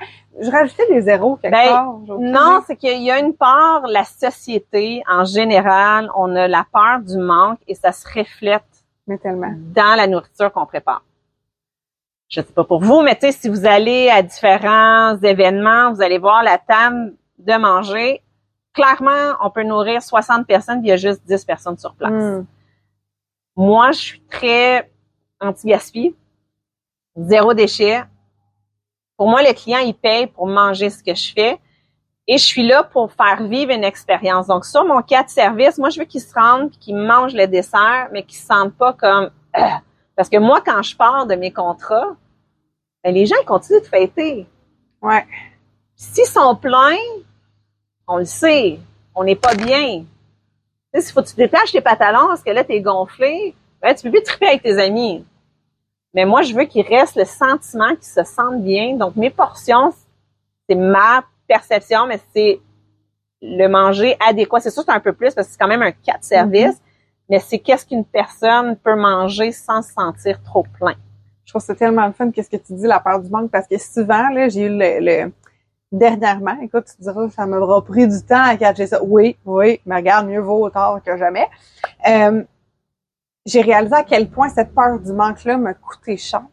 [0.42, 1.96] je rajoutais des zéros quelque Ben, part.
[2.20, 7.00] Non, c'est qu'il y a une part, la société, en général, on a la peur
[7.02, 8.64] du manque et ça se reflète
[9.08, 9.54] Mais tellement.
[9.56, 11.04] dans la nourriture qu'on prépare.
[12.30, 16.02] Je sais pas pour vous, mais tu sais, si vous allez à différents événements, vous
[16.02, 18.22] allez voir la table de manger.
[18.74, 22.12] Clairement, on peut nourrir 60 personnes, puis il y a juste 10 personnes sur place.
[22.12, 22.46] Hmm.
[23.56, 24.92] Moi, je suis très
[25.40, 26.16] anti-gaspi,
[27.18, 28.04] zéro déchet.
[29.18, 31.60] Pour moi, le client, il paye pour manger ce que je fais.
[32.28, 34.48] Et je suis là pour faire vivre une expérience.
[34.48, 37.48] Donc, sur mon cas de service, moi, je veux qu'ils se rendent qu'ils mangent le
[37.48, 39.32] dessert, mais qu'ils se sentent pas comme...
[40.16, 42.16] Parce que moi, quand je pars de mes contrats,
[43.04, 44.48] ben, les gens ils continuent de fêter.
[45.02, 45.26] Ouais.
[45.96, 46.98] S'ils sont pleins,
[48.08, 48.80] on le sait,
[49.16, 50.00] on n'est pas bien.
[50.00, 50.06] Tu
[50.94, 54.04] sais, s'il faut que tu détaches tes pantalons parce que là, t'es gonflé, ben, tu
[54.04, 55.24] peux plus triper avec tes amis.
[56.14, 58.96] Mais moi, je veux qu'il reste le sentiment qu'ils se sentent bien.
[58.96, 59.94] Donc, mes portions,
[60.68, 62.60] c'est ma perception, mais c'est
[63.42, 64.60] le manger adéquat.
[64.60, 66.76] C'est sûr c'est un peu plus parce que c'est quand même un cas de service,
[66.76, 67.30] mm-hmm.
[67.30, 70.96] mais c'est qu'est-ce qu'une personne peut manger sans se sentir trop plein.
[71.46, 73.68] Je trouve ça tellement le fun qu'est-ce que tu dis la peur du manque parce
[73.68, 75.32] que souvent là j'ai eu le,
[75.92, 79.02] dernièrement, écoute, tu diras ça m'aura pris du temps à catcher ça.
[79.04, 81.48] Oui, oui, mais regarde, mieux vaut tard que jamais.
[82.08, 82.44] Euh,
[83.48, 86.44] j'ai réalisé à quel point cette peur du manque-là me coûtait cher.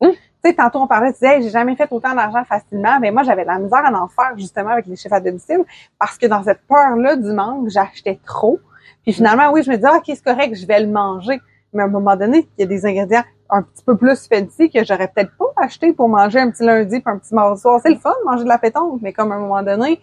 [0.00, 0.12] Hum.
[0.12, 3.22] Tu sais, tantôt on parlait, tu disais, j'ai jamais fait autant d'argent facilement, mais moi
[3.22, 5.64] j'avais la misère à en faire justement avec les chiffres à domicile
[5.98, 8.58] parce que dans cette peur-là du manque, j'achetais trop.
[9.02, 11.40] Puis finalement, oui, je me disais, ok, c'est correct, je vais le manger.
[11.72, 14.70] Mais à un moment donné, il y a des ingrédients un petit peu plus fancy
[14.70, 17.80] que j'aurais peut-être pas acheté pour manger un petit lundi puis un petit mardi soir.
[17.82, 20.00] C'est le fun de manger de la pétanque, mais comme à un moment donné,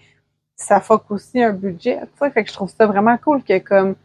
[0.55, 2.01] ça fuck aussi un budget.
[2.01, 3.95] Tu sais, fait que je trouve ça vraiment cool que comme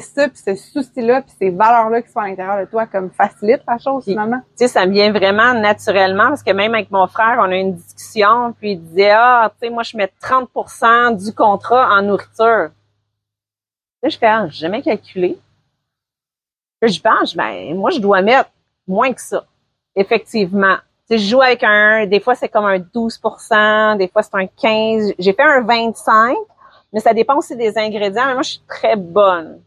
[0.00, 3.62] ça, puis ce souci-là, puis ces valeurs-là qui sont à l'intérieur de toi, comme facilite
[3.66, 4.40] la chose finalement.
[4.56, 7.56] Tu sais, ça me vient vraiment naturellement parce que même avec mon frère, on a
[7.56, 11.88] eu une discussion, puis il disait ah, tu sais, moi je mets 30% du contrat
[11.90, 12.70] en nourriture.
[14.02, 15.38] Là, je fais ah, j'ai jamais calculé.
[16.80, 18.50] Là, je pense, ben moi je dois mettre
[18.86, 19.44] moins que ça.
[19.96, 20.76] Effectivement.
[21.08, 24.34] Tu sais, je joue avec un, des fois c'est comme un 12% des fois c'est
[24.34, 26.36] un 15 J'ai fait un 25%
[26.92, 28.26] mais ça dépend aussi des ingrédients.
[28.26, 29.60] Mais moi, je suis très bonne.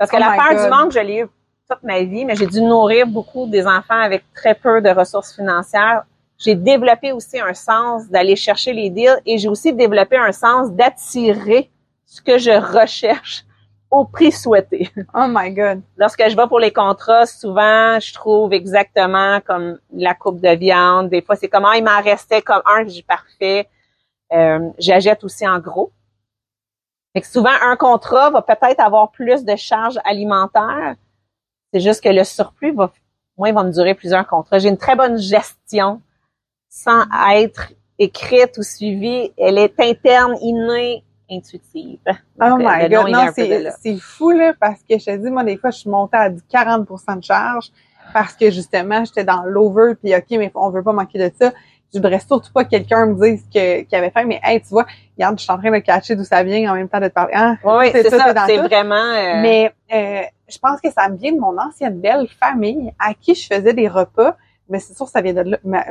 [0.00, 1.26] Parce que oh la peur du manque, je l'ai eu
[1.68, 5.34] toute ma vie, mais j'ai dû nourrir beaucoup des enfants avec très peu de ressources
[5.34, 6.04] financières.
[6.38, 10.72] J'ai développé aussi un sens d'aller chercher les deals et j'ai aussi développé un sens
[10.72, 11.70] d'attirer
[12.06, 13.44] ce que je recherche
[13.90, 14.90] au prix souhaité.
[15.14, 15.82] Oh my God.
[15.98, 21.10] Lorsque je vais pour les contrats, souvent, je trouve exactement comme la coupe de viande.
[21.10, 23.68] Des fois, c'est comment ah, il m'en restait comme un que j'ai parfait.
[24.32, 25.92] Euh, J'achète aussi en gros.
[27.12, 30.94] Fait que souvent, un contrat va peut-être avoir plus de charges alimentaires.
[31.72, 32.92] C'est juste que le surplus va,
[33.36, 34.58] moi, il va me durer plusieurs contrats.
[34.58, 36.00] J'ai une très bonne gestion
[36.68, 39.32] sans être écrite ou suivie.
[39.36, 41.98] Elle est interne, innée, intuitive.
[42.40, 45.70] oh my God, non, c'est fou, là, parce que je te dis, moi, des fois,
[45.70, 47.70] je suis montée à 40% de charge
[48.12, 51.52] parce que, justement, j'étais dans l'over, puis OK, mais on veut pas manquer de ça.
[51.92, 54.86] Je voudrais surtout pas que quelqu'un me dise qu'il avait faim, mais hey, tu vois,
[55.16, 57.12] regarde, je suis en train de catcher d'où ça vient en même temps de te
[57.12, 57.32] parler.
[57.34, 58.94] Ah, oui, c'est ça, c'est vraiment...
[58.94, 63.14] Euh, mais euh, je pense que ça me vient de mon ancienne belle famille à
[63.14, 64.36] qui je faisais des repas,
[64.68, 65.58] mais c'est sûr ça vient de là.
[65.64, 65.84] Ma,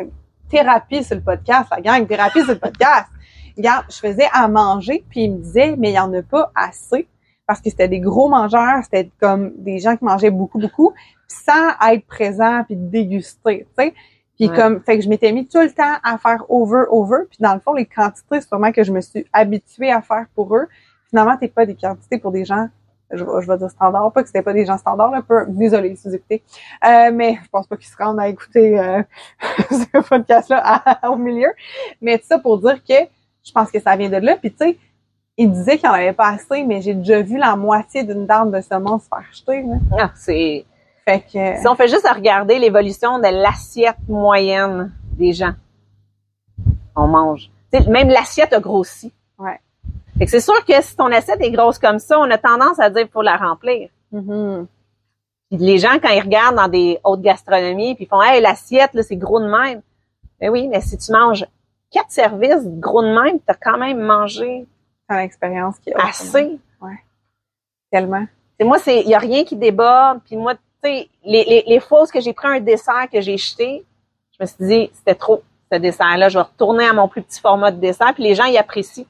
[0.49, 3.07] thérapie sur le podcast, la gang, thérapie sur le podcast.
[3.55, 6.51] Regarde, je faisais à manger, puis il me disait, mais il y en a pas
[6.55, 7.07] assez,
[7.45, 10.93] parce que c'était des gros mangeurs, c'était comme des gens qui mangeaient beaucoup, beaucoup,
[11.27, 13.93] sans être présent puis déguster, tu sais.
[14.39, 17.23] Puis comme, fait que je m'étais mis tout le temps à faire over, over.
[17.29, 20.55] Puis dans le fond, les quantités, sûrement que je me suis habituée à faire pour
[20.55, 20.67] eux.
[21.09, 22.69] Finalement, t'es pas des quantités pour des gens,
[23.11, 25.93] je, je vais dire standard, pas que c'était pas des gens standards, un peu, désolé
[25.97, 26.41] si vous écoutez.
[26.85, 29.03] Euh, mais je pense pas qu'ils se rendent à écouter euh,
[29.71, 31.51] ce podcast-là au milieu.
[32.01, 32.93] Mais tout ça pour dire que
[33.43, 34.37] je pense que ça vient de là.
[34.37, 34.77] Puis tu sais,
[35.35, 38.51] il disait qu'il en avait pas assez, mais j'ai déjà vu la moitié d'une dame
[38.51, 39.65] de semence faire jeter.
[39.97, 40.65] Ah, c'est
[41.29, 45.53] si on fait juste à regarder l'évolution de l'assiette moyenne des gens,
[46.95, 47.49] on mange.
[47.87, 49.13] même l'assiette a grossi.
[49.37, 49.59] Ouais.
[50.27, 53.03] c'est sûr que si ton assiette est grosse comme ça, on a tendance à dire
[53.03, 53.89] qu'il faut la remplir.
[54.13, 54.65] Mm-hmm.
[55.51, 59.03] les gens, quand ils regardent dans des hautes gastronomies, puis ils font Hey, l'assiette, là,
[59.03, 59.81] c'est gros de même.
[60.39, 61.45] Ben oui, mais si tu manges
[61.91, 64.65] quatre services gros de même, tu as quand même mangé
[65.09, 66.59] Une expérience qui est assez.
[66.81, 66.99] Ouais.
[67.91, 68.25] Tellement.
[68.59, 72.05] Et moi, c'est il y a rien qui déborde, puis moi les, les, les fois
[72.07, 73.85] que j'ai pris un dessert que j'ai jeté,
[74.31, 76.29] je me suis dit, c'était trop, ce dessert-là.
[76.29, 79.05] Je vais retourner à mon plus petit format de dessert, puis les gens y apprécient.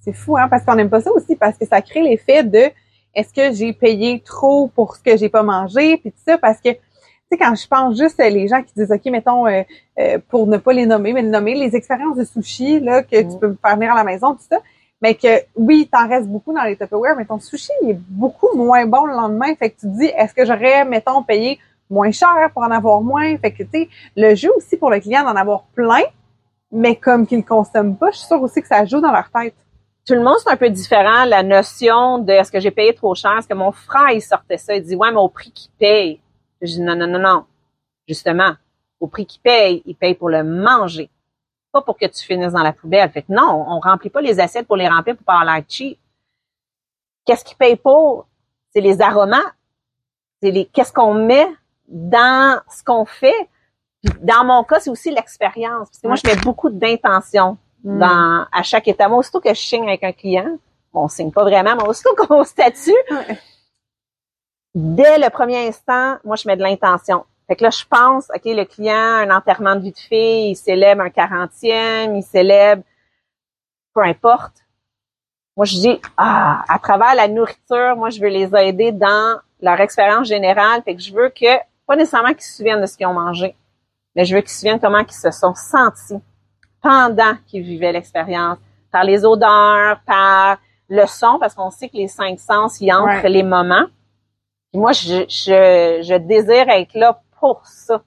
[0.00, 2.70] C'est fou, hein, parce qu'on n'aime pas ça aussi, parce que ça crée l'effet de
[3.14, 6.60] est-ce que j'ai payé trop pour ce que j'ai pas mangé, puis tout ça, parce
[6.60, 9.62] que tu sais, quand je pense juste les gens qui disent, OK, mettons, euh,
[9.98, 13.20] euh, pour ne pas les nommer, mais les nommer, les expériences de sushi, là, que
[13.20, 13.38] tu mm.
[13.40, 14.58] peux faire venir à la maison, tout ça,
[15.02, 18.56] mais que oui, t'en reste beaucoup dans les Tupperware, mais ton sushi il est beaucoup
[18.56, 19.54] moins bon le lendemain.
[19.56, 21.58] Fait que tu te dis, est-ce que j'aurais, mettons, payé
[21.90, 23.36] moins cher pour en avoir moins?
[23.38, 26.02] Fait que, tu sais, le jeu aussi pour le client d'en avoir plein,
[26.72, 29.30] mais comme qu'ils ne consomment pas, je suis sûre aussi que ça joue dans leur
[29.30, 29.54] tête.
[30.06, 33.14] Tout le monde, c'est un peu différent, la notion de est-ce que j'ai payé trop
[33.14, 33.36] cher?
[33.38, 34.74] Est-ce que mon frère, il sortait ça?
[34.74, 36.20] Il dit, ouais, mais au prix qu'il paye.
[36.62, 37.44] Je dis, non, non, non, non.
[38.08, 38.52] Justement,
[39.00, 41.10] au prix qu'il paye, il paye pour le manger
[41.82, 43.10] pour que tu finisses dans la poubelle.
[43.10, 45.64] Fait que non, on remplit pas les assiettes pour les remplir pour pas avoir l'air
[45.68, 45.98] cheap.
[47.24, 48.26] Qu'est-ce qui paye pour?
[48.72, 49.54] C'est les aromates.
[50.42, 51.48] C'est les, qu'est-ce qu'on met
[51.88, 53.48] dans ce qu'on fait.
[54.20, 55.88] dans mon cas, c'est aussi l'expérience.
[55.88, 57.98] Parce que moi, je mets beaucoup d'intention mm.
[57.98, 59.08] dans, à chaque état.
[59.08, 60.58] Moi, aussitôt que je signe avec un client,
[60.92, 62.92] bon, on signe pas vraiment, mais aussitôt qu'on statue,
[64.74, 67.24] dès le premier instant, moi, je mets de l'intention.
[67.48, 70.56] Fait que là, je pense, OK, le client, un enterrement de vie de fille, il
[70.56, 72.82] célèbre un quarantième, il célèbre,
[73.94, 74.64] peu importe.
[75.56, 79.80] Moi, je dis, ah, à travers la nourriture, moi, je veux les aider dans leur
[79.80, 80.82] expérience générale.
[80.84, 81.56] Fait que je veux que,
[81.86, 83.54] pas nécessairement qu'ils se souviennent de ce qu'ils ont mangé,
[84.16, 86.20] mais je veux qu'ils se souviennent comment ils se sont sentis
[86.82, 88.58] pendant qu'ils vivaient l'expérience,
[88.90, 93.28] par les odeurs, par le son, parce qu'on sait que les cinq sens y entrent
[93.28, 93.86] les moments.
[94.74, 97.20] moi, je, je, je désire être là
[97.54, 98.02] pour ça.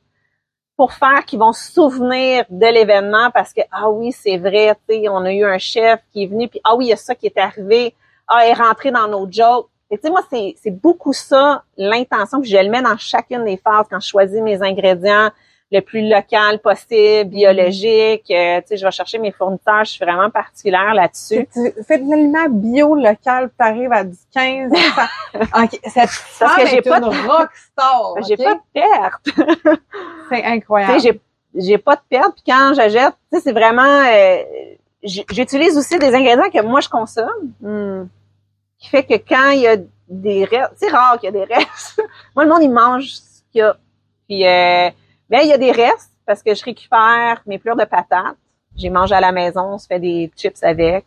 [0.76, 4.76] Pour faire qu'ils vont se souvenir de l'événement parce que ah oui c'est vrai
[5.10, 7.16] on a eu un chef qui est venu puis ah oui il y a ça
[7.16, 7.94] qui est arrivé.
[8.28, 9.68] Ah est rentré dans nos jokes.
[9.92, 13.58] Et tu sais moi c'est beaucoup ça l'intention que je le mets dans chacune des
[13.58, 15.32] phases quand je choisis mes ingrédients
[15.72, 18.30] le plus local possible, biologique.
[18.32, 21.48] Euh, tu sais, je vais chercher mes fournisseurs, je suis vraiment particulière là-dessus.
[21.88, 24.72] Fais de l'aliment bio local, tu arrives à du 15.
[25.64, 25.80] okay.
[25.84, 28.14] Cette Parce que j'ai pas de rockstar.
[28.28, 29.78] J'ai pas de perte.
[30.30, 31.00] c'est incroyable.
[31.02, 31.20] j'ai
[31.56, 32.34] j'ai pas de perte.
[32.36, 33.82] Puis quand j'achète, tu sais, c'est vraiment.
[33.84, 34.44] Euh,
[35.04, 37.54] j'utilise aussi des ingrédients que moi je consomme.
[37.62, 38.08] Hmm.
[38.78, 39.76] Qui fait que quand il y a
[40.08, 42.02] des restes, c'est rare qu'il y a des restes.
[42.36, 43.76] moi, le monde il mange ce qu'il y a.
[44.28, 44.90] Puis euh,
[45.30, 48.38] mais il y a des restes parce que je récupère mes pleurs de patates.
[48.76, 51.06] J'ai mangé à la maison, on se fait des chips avec.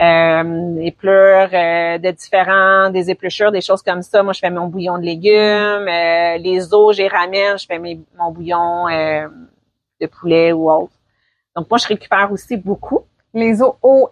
[0.00, 4.22] Euh, des pleurs euh, de différents, des épluchures, des choses comme ça.
[4.24, 5.88] Moi, je fais mon bouillon de légumes.
[5.88, 9.28] Euh, les os, j'y ramène, je fais mes, mon bouillon euh,
[10.00, 10.92] de poulet ou autre.
[11.54, 13.04] Donc, moi, je récupère aussi beaucoup.
[13.32, 14.10] Les os OS.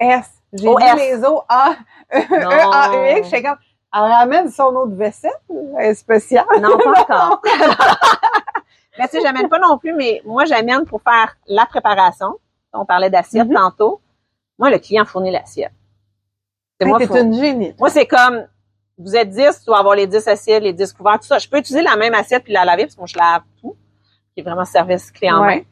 [0.52, 1.74] J'ai les os A,
[2.14, 2.18] E,
[2.72, 3.31] A, E, X.
[3.31, 3.57] Je comme,
[3.94, 5.33] elle ramène son eau de vaisselle
[5.94, 6.44] spéciale.
[6.61, 7.42] Non, pas encore.
[8.98, 12.38] Mais tu sais, j'amène pas non plus, mais moi, j'amène pour faire la préparation.
[12.72, 13.55] On parlait d'assiette mm-hmm.
[13.55, 14.00] tantôt.
[14.59, 15.72] Moi, le client fournit l'assiette.
[16.81, 17.74] C'est moi, une génie.
[17.78, 18.46] Moi, c'est comme,
[18.98, 21.38] vous êtes 10, tu dois avoir les 10 assiettes, les 10 couverts, tout ça.
[21.38, 23.76] Je peux utiliser la même assiette puis la laver parce que moi, je lave tout.
[24.35, 25.66] Qui est vraiment service client ouais.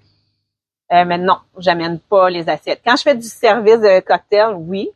[0.92, 2.80] Euh, mais non, j'amène pas les assiettes.
[2.85, 4.90] Quand je fais du service de cocktail, oui.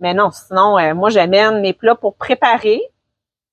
[0.00, 2.80] Mais non, sinon, euh, moi, j'amène mes plats pour préparer.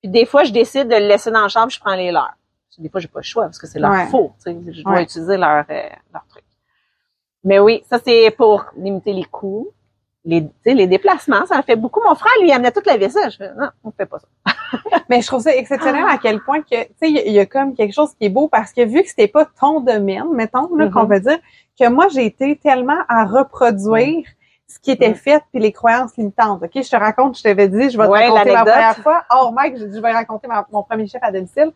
[0.01, 2.33] Puis des fois, je décide de le laisser dans la chambre, je prends les leurs
[2.77, 4.33] des fois, j'ai pas le choix parce que c'est leur faux.
[4.45, 6.43] Je dois utiliser leur, euh, leur truc.
[7.43, 9.69] Mais oui, ça, c'est pour limiter les coûts.
[10.23, 11.99] Les, les déplacements, ça fait beaucoup.
[12.07, 13.31] Mon frère, lui, amenait toute la vaisselle.
[13.31, 14.53] Je fais, non, on fait pas ça.
[15.09, 17.73] Mais je trouve ça exceptionnel à quel point que, tu sais, il y, a comme
[17.73, 20.89] quelque chose qui est beau parce que vu que c'était pas ton domaine, mettons, là,
[20.89, 21.13] qu'on mm-hmm.
[21.13, 21.39] veut dire,
[21.79, 24.27] que moi, j'ai été tellement à reproduire
[24.67, 25.15] ce qui était mm.
[25.15, 26.61] fait puis les croyances limitantes.
[26.63, 29.23] OK, je te raconte, je t'avais dit, je vais te raconter la première fois.
[29.35, 31.71] Oh, Mike, je, je vais raconter mon premier chef à domicile.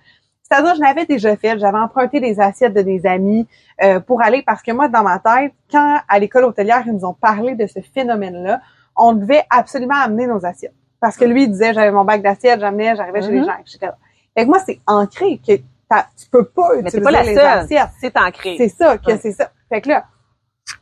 [0.47, 3.47] C'est-à-dire, je l'avais déjà fait, j'avais emprunté des assiettes de des amis
[3.83, 7.03] euh, pour aller, parce que moi, dans ma tête, quand à l'école hôtelière, ils nous
[7.03, 8.61] ont parlé de ce phénomène-là,
[8.95, 10.75] on devait absolument amener nos assiettes.
[10.99, 13.45] Parce que lui, il disait, j'avais mon bac d'assiettes, j'amenais, j'arrivais chez les mm-hmm.
[13.45, 13.91] gens, etc.
[14.37, 17.89] Fait que moi, c'est ancré que tu peux pas utiliser pas la les assiettes.
[17.99, 18.55] C'est ancré.
[18.57, 19.49] C'est ça, que c'est ça.
[19.69, 20.05] Fait que là,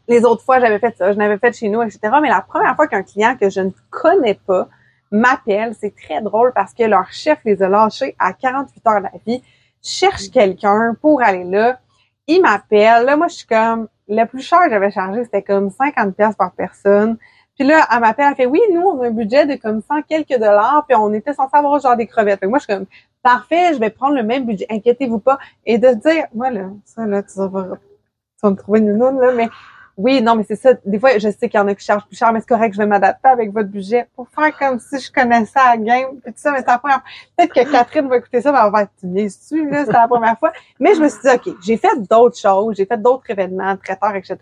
[0.09, 1.99] les autres fois, j'avais fait ça, je n'avais fait chez nous, etc.
[2.21, 4.67] Mais la première fois qu'un client que je ne connais pas
[5.11, 9.03] m'appelle, c'est très drôle parce que leur chef les a lâchés à 48 heures de
[9.03, 9.43] la vie,
[9.83, 11.79] cherche quelqu'un pour aller là.
[12.27, 13.05] Il m'appelle.
[13.05, 16.35] Là, moi, je suis comme, le plus cher que j'avais chargé, c'était comme 50 pièces
[16.35, 17.17] par personne.
[17.55, 20.03] Puis là, elle m'appelle, elle fait, oui, nous, on a un budget de comme 100
[20.03, 22.43] quelques dollars, puis on était censé avoir genre des crevettes.
[22.43, 22.87] moi, je suis comme,
[23.21, 25.37] parfait, je vais prendre le même budget, inquiétez-vous pas.
[25.65, 29.19] Et de dire, moi, là, ça, là, tu vas, tu vas me trouver une noune,
[29.19, 29.49] là, mais
[29.95, 30.73] oui, non, mais c'est ça.
[30.85, 32.73] Des fois, je sais qu'il y en a qui chargent plus cher, mais c'est correct,
[32.73, 36.33] je vais m'adapter avec votre budget pour faire comme si je connaissais la game, puis
[36.33, 37.03] tout ça, mais c'est la première
[37.37, 40.07] Peut-être que Catherine va écouter ça, mais elle va être, tu dessus, là, c'est la
[40.07, 40.51] première fois.
[40.79, 44.15] Mais je me suis dit, OK, j'ai fait d'autres choses, j'ai fait d'autres événements, traiteurs,
[44.15, 44.37] etc.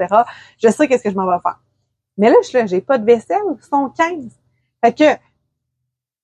[0.57, 1.59] Je sais qu'est-ce que je m'en vais faire.
[2.17, 4.23] Mais là, je suis là, j'ai pas de vaisselle, ils sont 15.
[4.83, 5.19] Fait que,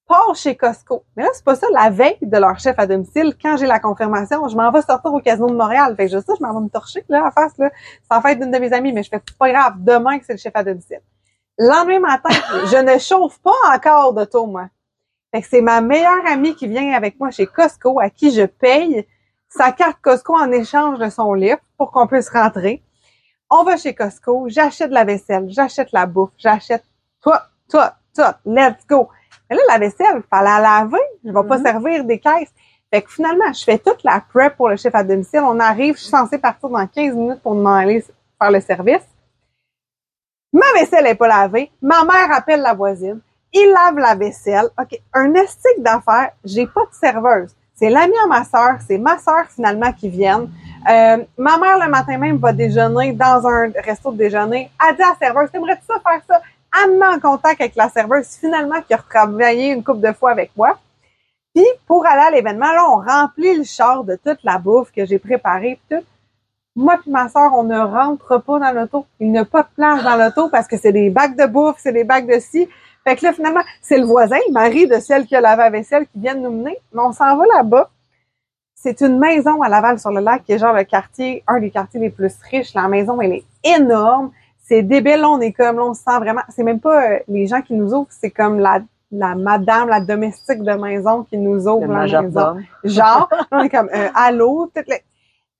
[0.07, 1.03] pars chez Costco.
[1.15, 3.35] Mais là, c'est pas ça la veille de leur chef à domicile.
[3.41, 5.95] Quand j'ai la confirmation, je m'en vais sortir au casino de Montréal.
[5.95, 7.69] Fait que je sais, je m'en vais me torcher, là, à face, là.
[8.09, 9.73] C'est en fait d'une de mes amies, mais je fais pas grave.
[9.77, 11.01] Demain que c'est le chef à domicile.
[11.57, 12.29] Lendemain matin,
[12.71, 14.69] je ne chauffe pas encore d'auto, moi.
[15.33, 18.45] Fait que c'est ma meilleure amie qui vient avec moi chez Costco, à qui je
[18.45, 19.05] paye
[19.49, 22.83] sa carte Costco en échange de son livre pour qu'on puisse rentrer.
[23.49, 26.83] On va chez Costco, j'achète la vaisselle, j'achète la bouffe, j'achète
[27.21, 27.31] tout,
[27.69, 27.77] tout,
[28.15, 29.09] tout, let's go.
[29.49, 30.97] Mais là, la vaisselle, il fallait la laver.
[31.23, 31.63] Je vais pas mhm.
[31.63, 32.51] servir des caisses.
[32.93, 35.41] Fait que finalement, je fais toute la prep pour le chef à domicile.
[35.43, 38.03] On arrive, je suis censée partir dans 15 minutes pour m'en aller
[38.39, 39.05] faire le service.
[40.53, 41.71] Ma vaisselle est pas lavée.
[41.81, 43.19] Ma mère appelle la voisine.
[43.53, 44.69] Il lave la vaisselle.
[44.79, 46.31] OK, un estique d'affaires.
[46.43, 47.53] J'ai pas de serveuse.
[47.75, 48.77] C'est l'ami à ma sœur.
[48.87, 50.47] C'est ma sœur finalement qui vient.
[50.89, 54.71] Euh, ma mère, le matin même, va déjeuner dans un resto de déjeuner.
[54.87, 56.41] Elle dit à la serveuse, t'aimerais-tu ça faire ça?
[56.75, 60.51] Elle en contact avec la serveuse finalement qui a retravaillé une couple de fois avec
[60.55, 60.77] moi.
[61.53, 65.05] Puis pour aller à l'événement, là, on remplit le char de toute la bouffe que
[65.05, 66.03] j'ai préparée, tout.
[66.75, 69.07] Moi puis ma soeur, on ne rentre pas dans l'auto.
[69.19, 71.77] Il n'y a pas de place dans l'auto parce que c'est des bacs de bouffe,
[71.79, 72.69] c'est des bacs de scie.
[73.03, 75.69] Fait que là, finalement, c'est le voisin, le mari de celle qui a lavé la
[75.69, 76.77] vaisselle, qui vient de nous mener.
[76.93, 77.89] Mais on s'en va là-bas.
[78.75, 82.35] C'est une maison à Laval-sur-le-Lac qui est genre le quartier, un des quartiers les plus
[82.51, 82.75] riches.
[82.75, 84.31] La maison, elle est énorme.
[84.67, 85.21] C'est débile.
[85.21, 87.61] Là, on est comme, là, on se sent vraiment, c'est même pas euh, les gens
[87.61, 91.87] qui nous ouvrent, c'est comme la, la madame, la domestique de maison qui nous ouvre
[91.93, 92.39] la maison.
[92.83, 95.03] Genre, on est comme, euh, allô, toutes les-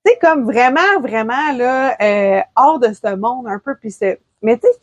[0.05, 3.75] c'est comme vraiment, vraiment, là, euh, hors de ce monde un peu.
[3.75, 4.73] Puis c'est, mais tu sais,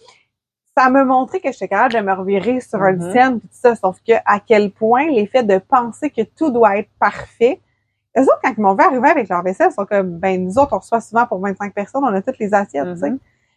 [0.76, 3.12] ça m'a montré que j'étais capable de me revirer sur une Mhm.
[3.12, 6.78] scène puis tout ça, sauf que à quel point l'effet de penser que tout doit
[6.78, 7.60] être parfait.
[8.18, 10.58] Eux autres, quand ils m'ont vu arriver avec leur vaisselle, ils sont comme, ben, nous
[10.58, 13.10] autres, on reçoit souvent pour 25 personnes, on a toutes les assiettes, tu sais.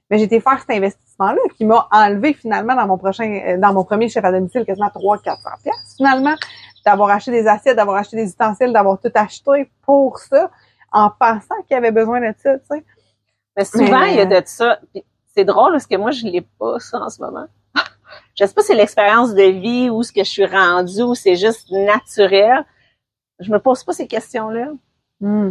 [0.10, 3.74] Mais j'ai été faire cet investissement-là qui m'a enlevé finalement dans mon prochain, euh, dans
[3.74, 6.36] mon premier chef à domicile quasiment 300-400 pièces finalement,
[6.86, 10.50] d'avoir acheté des assiettes, d'avoir acheté des ustensiles, d'avoir tout acheté pour ça,
[10.94, 12.86] en pensant qu'il y avait besoin de ça, tu sais.
[13.58, 14.80] Mais souvent, Mais- il y a de ça.
[15.36, 17.46] C'est drôle parce que moi, je l'ai pas, ça, en ce moment.
[18.40, 21.16] je sais pas si c'est l'expérience de vie ou ce que je suis rendue ou
[21.16, 22.66] c'est juste naturel.
[23.40, 24.70] Je me pose pas ces questions-là.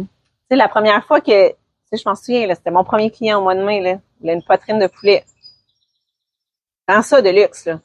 [0.01, 0.07] Tu
[0.49, 1.51] sais, la première fois que,
[1.91, 3.99] sais, je m'en souviens, là, c'était mon premier client au mois de mai, là.
[4.21, 5.25] Il a une poitrine de poulet.
[6.87, 7.79] Dans ça de luxe, là.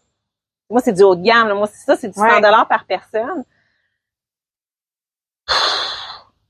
[0.70, 1.54] Moi, c'est du haut de gamme, là.
[1.54, 2.40] Moi, c'est ça, c'est du 100 Ouais.
[2.40, 3.44] dollars par personne.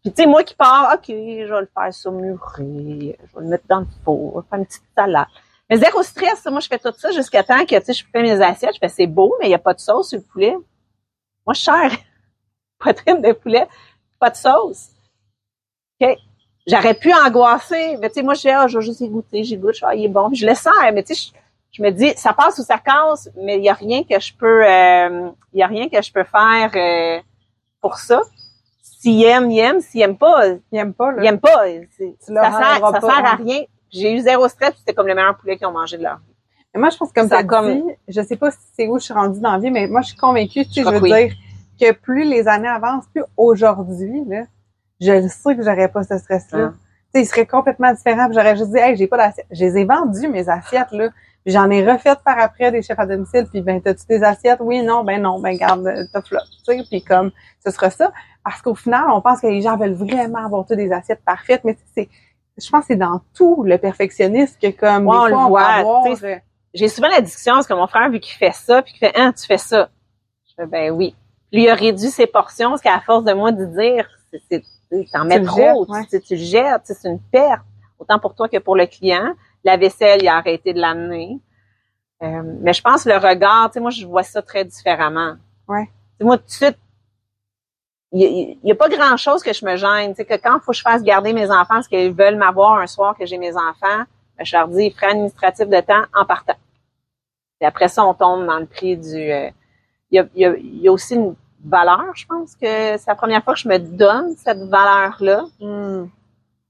[0.02, 1.12] Puis, tu sais, moi qui pars, OK, je
[1.52, 4.66] vais le faire saumurer, je vais le mettre dans le four, je vais faire une
[4.66, 5.26] petite salade.
[5.70, 8.20] Mais zéro stress, moi, je fais tout ça jusqu'à temps que, tu sais, je fais
[8.22, 10.24] mes assiettes, je fais, c'est beau, mais il n'y a pas de sauce sur le
[10.24, 10.56] poulet.
[11.46, 11.90] Moi, je cher.
[12.78, 13.68] Poitrine de poulet,
[14.18, 14.88] pas de sauce.
[16.00, 16.18] OK.
[16.66, 19.42] J'aurais pu angoisser, mais tu sais, moi, je dis, ah, je vais juste y goûter,
[19.42, 21.32] j'y goûte, ah, il est bon, puis je le sers, mais tu sais,
[21.72, 24.18] je, je me dis, ça passe ou ça casse, mais il y a rien que
[24.20, 27.20] je peux, euh, il y a rien que je peux faire euh,
[27.80, 28.20] pour ça.
[28.80, 29.80] S'il aime, il aime.
[29.80, 31.22] S'il aime pas, Ils aiment pas, là.
[31.22, 31.64] il aime pas.
[31.96, 33.38] Tu ça sert, enlèveras ça pas, sert à hein.
[33.44, 33.62] rien.
[33.90, 36.34] J'ai eu zéro stress, c'était comme le meilleur poulet qu'ils ont mangé de leur vie.
[36.72, 38.86] Mais moi, je pense que comme Ça ça comme- dit, je sais pas si c'est
[38.86, 40.88] où je suis rendue dans la vie, mais moi, je suis convaincue, tu sais, je
[40.88, 41.10] veux oui.
[41.12, 41.34] dire
[41.80, 44.44] que plus les années avancent, plus aujourd'hui, là,
[45.02, 46.58] je le sais que j'aurais pas ce stress-là.
[46.58, 46.74] Hein.
[47.14, 48.28] Tu sais, il serait complètement différent.
[48.32, 49.46] J'aurais juste dit, hey, j'ai pas d'assiette.
[49.50, 51.08] Je les ai vendues, mes assiettes, là.
[51.44, 53.46] J'en ai refait par après des chefs à domicile.
[53.50, 54.60] Puis, ben, t'as-tu des assiettes?
[54.60, 56.38] Oui, non, ben non, ben garde, euh, t'as flop.
[56.64, 57.32] Tu sais, puis comme,
[57.64, 58.12] ce sera ça.
[58.44, 61.64] Parce qu'au final, on pense que les gens veulent vraiment avoir toutes des assiettes parfaites.
[61.64, 62.08] Mais tu sais,
[62.56, 65.36] c'est, je pense que c'est dans tout le perfectionniste que comme, Ouais, on des le
[65.36, 66.36] fois, on voit, peut euh,
[66.74, 69.18] J'ai souvent la discussion parce que mon frère, vu qu'il fait ça, puis qu'il fait,
[69.18, 69.90] hein, tu fais ça.
[70.48, 71.14] Je fais, ben oui.
[71.52, 74.08] Lui, il a réduit ses portions parce qu'à force de moi de dire,
[74.48, 74.62] c'est,
[75.12, 76.06] t'en mets trop, tu- ouais.
[76.10, 77.62] tu, tu le jettes, c'est une perte.
[77.98, 79.34] Autant pour toi que pour le client.
[79.64, 81.38] La vaisselle, il a arrêté de l'amener.
[82.22, 85.36] Euh, mais je pense le regard, tu sais, moi, je vois ça très différemment.
[85.68, 85.88] Ouais.
[86.20, 86.78] Moi, tout de suite,
[88.12, 90.10] il n'y a, pas grand chose que je me gêne.
[90.10, 92.36] Tu sais, que quand il faut que je fasse garder mes enfants parce qu'ils veulent
[92.36, 94.04] m'avoir un soir que j'ai mes enfants,
[94.36, 96.56] ben, je leur dis frais administratifs de temps en partant.
[97.60, 99.16] Et après ça, on tombe dans le prix du.
[99.32, 99.50] euh,
[100.10, 103.54] Il y, a, y a aussi une valeur, je pense que c'est la première fois
[103.54, 106.08] que je me donne cette valeur-là, hmm.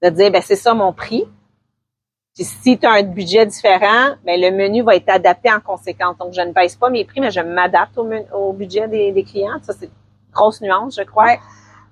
[0.03, 1.25] de dire ben c'est ça mon prix.
[2.35, 6.17] Puis si tu as un budget différent, ben le menu va être adapté en conséquence.
[6.19, 9.59] Donc je ne baisse pas mes prix, mais je m'adapte au, budget des, des clients.
[9.63, 9.93] Ça c'est une
[10.33, 11.37] grosse nuance, je crois,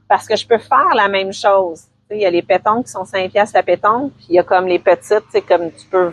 [0.09, 1.83] parce que je peux faire la même chose.
[1.83, 4.35] Tu sais, Il y a les pétons qui sont 5 piastres la pétonque, puis il
[4.35, 6.13] y a comme les petites, sais, comme tu peux.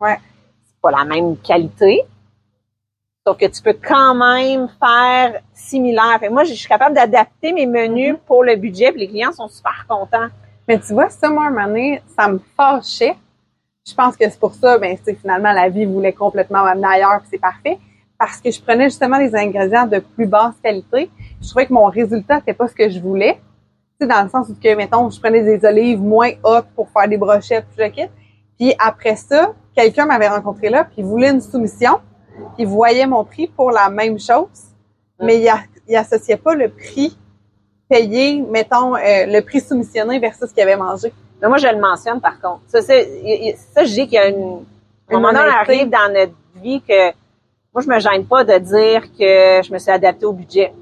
[0.00, 0.18] Ouais.
[0.64, 2.06] C'est pas la même qualité.
[3.26, 6.18] Sauf que tu peux quand même faire similaire.
[6.18, 9.32] Fait que moi, je suis capable d'adapter mes menus pour le budget, puis les clients
[9.32, 10.28] sont super contents.
[10.66, 13.16] Mais tu vois, ça, moi, un moment donné, ça me fâchait.
[13.86, 17.40] Je pense que c'est pour ça, ben, finalement, la vie voulait complètement m'amener ailleurs, c'est
[17.40, 17.78] parfait.
[18.18, 21.10] Parce que je prenais justement des ingrédients de plus basse qualité.
[21.42, 23.34] Je trouvais que mon résultat, c'était pas ce que je voulais.
[23.98, 26.88] Tu sais, dans le sens où que, mettons, je prenais des olives moins hautes pour
[26.90, 28.10] faire des brochettes, puis je le quitte.
[28.58, 32.00] Puis après ça, quelqu'un m'avait rencontré là, puis il voulait une soumission,
[32.54, 34.48] puis il voyait mon prix pour la même chose,
[35.20, 37.16] mais il, a- il associait pas le prix
[37.88, 41.12] payé, mettons, euh, le prix soumissionné versus ce qu'il avait mangé.
[41.42, 42.60] Mais moi, je le mentionne par contre.
[42.68, 43.04] Ça, c'est,
[43.76, 44.64] je dis qu'il y a une.
[45.10, 46.32] À un moment donné, on arrive dans notre
[46.62, 47.08] vie que
[47.74, 50.72] moi, je me gêne pas de dire que je me suis adaptée au budget.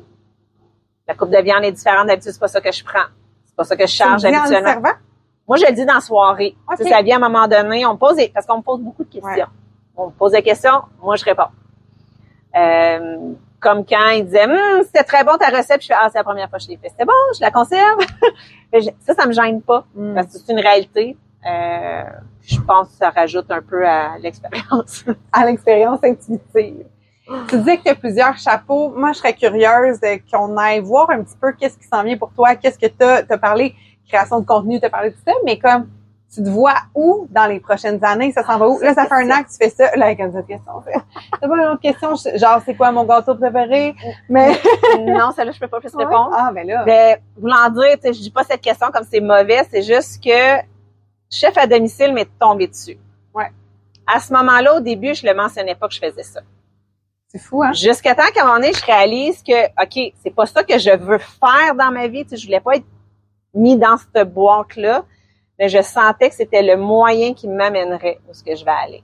[1.07, 2.07] La coupe de viande est différente.
[2.09, 3.07] D'habitude, c'est pas ça que je prends.
[3.47, 4.71] C'est pas ça que je charge Tu en habituellement.
[5.47, 6.55] Moi, je le dis dans la soirée.
[6.69, 6.77] Ok.
[6.77, 7.87] Tu sais, ça vient à un moment donné.
[7.87, 9.31] On me pose des- parce qu'on me pose beaucoup de questions.
[9.33, 9.45] Ouais.
[9.99, 11.51] On me pose des questions, moi, je réponds.
[12.57, 16.09] Euh, comme quand il disait, Hum, c'était très bon ta recette, puis je fais, ah,
[16.11, 16.89] c'est la première fois que je l'ai fait.
[16.89, 17.99] C'était bon, je la conserve.
[19.01, 19.85] Ça, ça me gêne pas.
[19.95, 20.15] Mm.
[20.15, 21.17] Parce que c'est une réalité.
[21.47, 22.03] Euh,
[22.43, 25.05] je pense que ça rajoute un peu à l'expérience.
[25.33, 26.85] À l'expérience intuitive.
[27.49, 28.91] Tu disais que tu as plusieurs chapeaux.
[28.91, 29.99] Moi, je serais curieuse
[30.31, 33.05] qu'on aille voir un petit peu qu'est-ce qui s'en vient pour toi, qu'est-ce que tu
[33.05, 33.75] as, parlé,
[34.09, 35.89] création de contenu, tu as parlé de tout ça, mais comme
[36.33, 38.79] tu te vois où dans les prochaines années, ça s'en va où?
[38.81, 39.97] Là, ça fait un an que tu fais ça.
[39.97, 40.73] Là, comme cette question.
[40.85, 43.95] C'est pas une autre question, genre, c'est quoi mon gâteau préféré?
[44.29, 44.61] Mais.
[44.99, 46.31] non, celle-là, je peux pas plus répondre.
[46.37, 46.85] Ah, ben là.
[46.85, 50.23] Mais, voulant dire, tu sais, je dis pas cette question comme c'est mauvais, c'est juste
[50.23, 50.63] que
[51.31, 52.99] chef à domicile m'est tombé dessus.
[53.35, 53.51] Ouais.
[54.07, 56.41] À ce moment-là, au début, je le mentionnais pas que je faisais ça.
[57.29, 57.73] C'est fou, hein?
[57.73, 60.95] Jusqu'à temps qu'à un moment donné, je réalise que, OK, c'est pas ça que je
[60.97, 62.25] veux faire dans ma vie.
[62.25, 62.87] Tu sais, je voulais pas être
[63.55, 65.05] mis dans cette boîte-là,
[65.59, 69.03] mais je sentais que c'était le moyen qui m'amènerait où ce que je vais aller.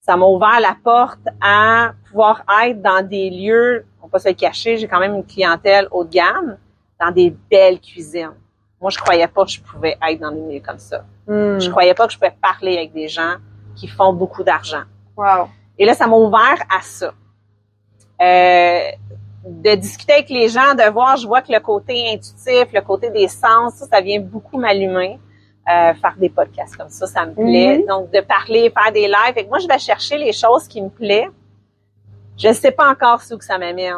[0.00, 4.28] Ça m'a ouvert la porte à pouvoir être dans des lieux, on peut pas se
[4.28, 6.58] le cacher, j'ai quand même une clientèle haut de gamme,
[7.00, 8.34] dans des belles cuisines.
[8.80, 11.04] Moi, je croyais pas que je pouvais être dans des milieux comme ça.
[11.26, 11.58] Hmm.
[11.58, 13.36] Je croyais pas que je pouvais parler avec des gens
[13.74, 14.82] qui font beaucoup d'argent.
[15.16, 15.48] Wow.
[15.78, 17.12] Et là, ça m'a ouvert à ça.
[18.20, 18.90] Euh,
[19.46, 23.10] de discuter avec les gens, de voir, je vois que le côté intuitif, le côté
[23.10, 25.18] des sens, ça, ça vient beaucoup m'allumer.
[25.68, 27.78] Euh, faire des podcasts comme ça, ça me plaît.
[27.78, 27.86] Mhm.
[27.86, 29.36] Donc, de parler, faire des lives.
[29.36, 31.32] Et moi, je vais chercher les choses qui me plaisent.
[32.36, 33.96] Je ne sais pas encore où que ça m'amène.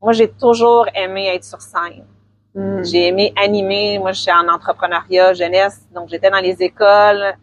[0.00, 2.06] Moi, j'ai toujours aimé être sur scène.
[2.54, 2.82] Hmm.
[2.84, 3.98] J'ai aimé animer.
[3.98, 7.34] Moi, je suis en entrepreneuriat jeunesse, donc j'étais dans les écoles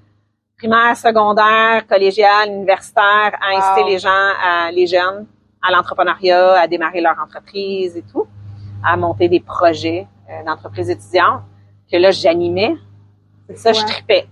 [0.57, 4.09] primaires, secondaires, collégiales, universitaires, à inciter les gens,
[4.43, 5.27] à, les jeunes,
[5.65, 8.27] à l'entrepreneuriat, à démarrer leur entreprise et tout,
[8.83, 11.41] à monter des projets euh, d'entreprise étudiante.
[11.91, 12.75] Que là, j'animais.
[13.55, 14.27] Ça, je tripais.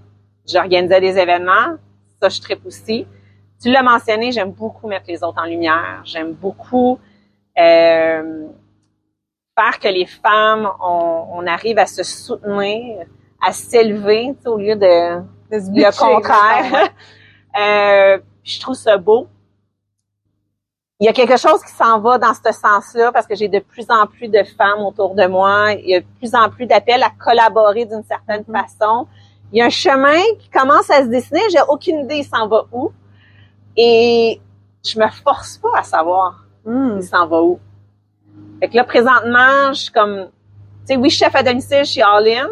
[0.48, 1.78] J'organisais des événements.
[2.22, 3.06] Ça, je tripe aussi.
[3.62, 6.02] Tu l'as mentionné, j'aime beaucoup mettre les autres en lumière.
[6.04, 7.00] J'aime beaucoup
[7.58, 8.48] euh,
[9.58, 13.06] faire que les femmes, on, on arrive à se soutenir,
[13.42, 15.20] à s'élever, au lieu de
[15.52, 16.90] De se le contraire.
[17.60, 19.28] euh, je trouve ça beau.
[21.00, 23.60] Il y a quelque chose qui s'en va dans ce sens-là parce que j'ai de
[23.60, 25.74] plus en plus de femmes autour de moi.
[25.74, 28.56] Il y a de plus en plus d'appels à collaborer d'une certaine Mhm.
[28.56, 29.08] façon.
[29.52, 31.42] Il y a un chemin qui commence à se dessiner.
[31.52, 32.92] J'ai aucune idée il s'en va où.
[33.76, 34.40] Et
[34.86, 36.46] je me force pas à savoir
[36.98, 37.60] il s'en va où.
[38.60, 40.28] Fait que là, présentement, je suis comme,
[40.88, 42.48] tu sais, oui, chef à domicile, je suis all-in,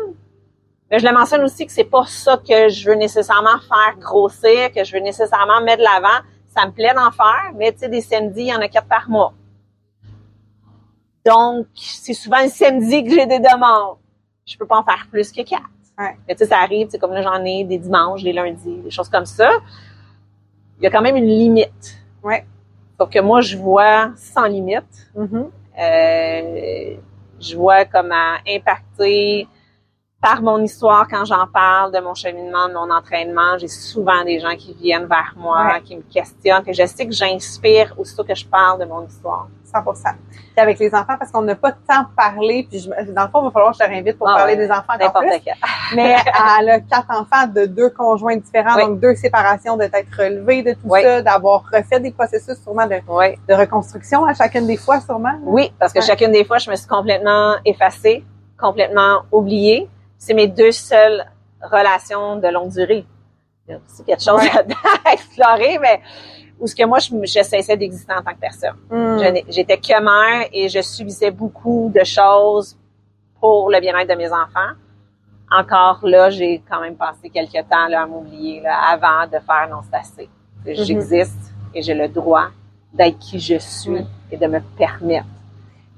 [0.90, 4.72] mais je le mentionne aussi que c'est pas ça que je veux nécessairement faire grossir,
[4.76, 6.20] que je veux nécessairement mettre de l'avant.
[6.56, 8.88] Ça me plaît d'en faire, mais tu sais, des samedis, il y en a quatre
[8.88, 9.34] par mois.
[11.26, 13.98] Donc, c'est souvent le samedi que j'ai des demandes.
[14.46, 15.64] Je peux pas en faire plus que quatre.
[15.98, 16.18] Ouais.
[16.28, 18.92] Mais tu sais, ça arrive, c'est comme là, j'en ai des dimanches, des lundis, des
[18.92, 19.52] choses comme ça.
[20.78, 21.98] Il y a quand même une limite.
[22.24, 22.46] Ouais.
[23.00, 25.10] Sauf que moi, je vois sans limite.
[25.16, 25.52] Mhm.
[25.80, 26.96] Euh,
[27.40, 29.48] je vois comment impacter
[30.22, 33.58] par mon histoire quand j'en parle de mon cheminement, de mon entraînement.
[33.58, 35.82] J'ai souvent des gens qui viennent vers moi, Ouais.
[35.82, 36.64] qui me questionnent.
[36.68, 39.48] Et je sais que j'inspire aussitôt que je parle de mon histoire.
[39.74, 43.30] 100 Puis avec les enfants, parce qu'on n'a pas tant parlé, puis je, dans le
[43.30, 45.22] fond, il va falloir que je te réinvite pour Ah parler ouais, des enfants encore
[45.22, 45.32] plus.
[45.96, 46.16] Mais
[46.60, 48.86] elle a quatre enfants de deux conjoints différents, Oui.
[48.86, 51.02] donc deux séparations, de t'être relevée de tout Oui.
[51.02, 53.28] ça, d'avoir refait des processus sûrement de, Oui.
[53.48, 55.40] de reconstruction à chacune des fois, sûrement.
[55.44, 56.06] Oui, parce que Ouais.
[56.06, 58.26] chacune des fois, je me suis complètement effacée,
[58.60, 59.90] complètement oubliée.
[60.24, 61.26] C'est mes deux seules
[61.64, 63.06] relations de longue durée.
[63.68, 64.52] Aussi quelque chose Ouais.
[65.06, 66.00] à explorer, mais
[66.60, 68.76] où ce que moi, je, je cessais d'exister en tant que personne.
[68.92, 69.18] Hmm.
[69.50, 72.78] J'étais que mère et je subissais beaucoup de choses
[73.40, 74.74] pour le bien-être de mes enfants.
[75.52, 79.82] Encore là, j'ai quand même passé quelques temps là, à m'oublier avant de faire non,
[79.90, 80.30] c'est assez.
[80.66, 80.84] Mm-hmm.
[80.86, 82.48] J'existe et j'ai le droit
[82.94, 84.08] d'être qui je suis Mm.
[84.32, 85.26] et de me permettre.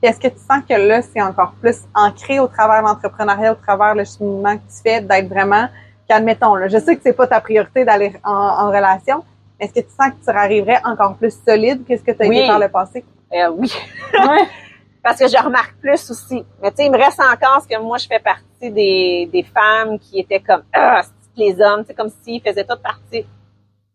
[0.03, 3.55] Est-ce que tu sens que là, c'est encore plus ancré au travers de l'entrepreneuriat, au
[3.55, 5.67] travers le cheminement que tu fais, d'être vraiment,
[6.09, 9.23] qu'admettons, là, je sais que c'est pas ta priorité d'aller en, en relation,
[9.59, 12.21] mais est-ce que tu sens que tu arriverais encore plus solide que ce que tu
[12.23, 12.37] as Oui.
[12.39, 13.05] été par le passé?
[13.33, 13.73] Euh, oui,
[15.03, 16.45] parce que je remarque plus aussi.
[16.61, 19.43] Mais tu sais, il me reste encore ce que moi, je fais partie des, des
[19.43, 23.25] femmes qui étaient comme, ah, c'est les hommes, c'est comme s'ils faisaient toute partie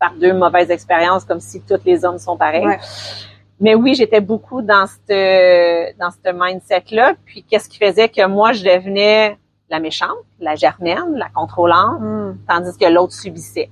[0.01, 2.67] par deux mauvaises expériences, comme si tous les hommes sont pareils.
[2.67, 2.79] Ouais.
[3.61, 7.15] Mais oui, j'étais beaucoup dans ce dans ce mindset-là.
[7.25, 9.37] Puis qu'est-ce qui faisait que moi, je devenais
[9.71, 12.37] la méchante, la germaine, la contrôlante, Hmm.
[12.49, 13.71] tandis que l'autre subissait.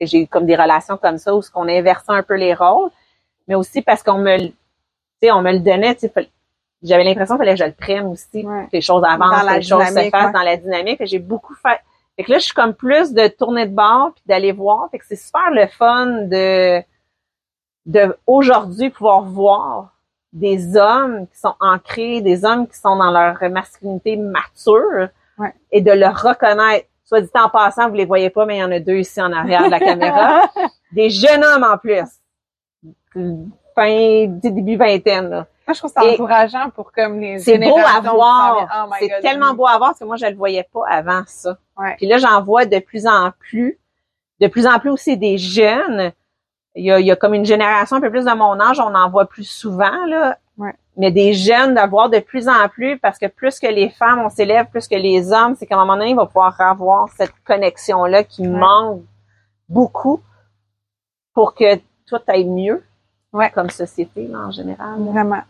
[0.00, 2.90] J'ai eu comme des relations comme ça où ce qu'on inversait un peu les rôles,
[3.48, 4.54] mais aussi parce qu'on me, le- tu
[5.22, 5.94] sais, on me le donnait.
[5.94, 6.30] tu sais, fallait-
[6.82, 8.66] J'avais l'impression qu'il fallait que je le prenne aussi, Ouais.
[8.66, 10.32] que les choses avancent, que les choses se fassent ouais.
[10.32, 11.00] dans la dynamique.
[11.06, 11.80] J'ai beaucoup fait.
[12.16, 14.88] Fait que là, je suis comme plus de tourner de bord puis d'aller voir.
[14.90, 16.82] Fait que c'est super le fun de
[17.86, 19.92] de aujourd'hui pouvoir voir
[20.32, 25.08] des hommes qui sont ancrés, des hommes qui sont dans leur masculinité mature
[25.38, 25.52] Ouais.
[25.70, 26.86] et de le reconnaître.
[27.04, 29.20] Soit dit en passant, vous les voyez pas, mais il y en a deux ici
[29.20, 30.50] en arrière de la caméra.
[30.92, 32.00] Des jeunes hommes en plus.
[33.74, 35.28] fin, début vingtaine.
[35.28, 35.46] Là.
[35.66, 38.86] Moi, je trouve ça encourageant pour comme les C'est beau à voir.
[38.88, 41.58] Oh c'est tellement beau à voir parce que moi, je le voyais pas avant ça.
[41.76, 41.94] Ouais.
[41.96, 43.78] Puis là, j'en vois de plus en plus.
[44.40, 46.12] De plus en plus aussi des jeunes.
[46.76, 48.78] Il y a, il y a comme une génération un peu plus de mon âge,
[48.80, 50.36] on en voit plus souvent, là.
[50.58, 50.74] Ouais.
[50.96, 54.30] Mais des jeunes d'avoir de plus en plus, parce que plus que les femmes, on
[54.30, 57.32] s'élève, plus que les hommes, c'est qu'à un moment donné, il va pouvoir avoir cette
[57.46, 58.48] connexion-là qui Ouais.
[58.58, 59.02] manque
[59.68, 60.20] beaucoup
[61.34, 62.82] pour que tout aille mieux.
[63.32, 63.50] Ouais.
[63.50, 64.98] Comme société, là, en général.
[65.00, 65.42] Vraiment.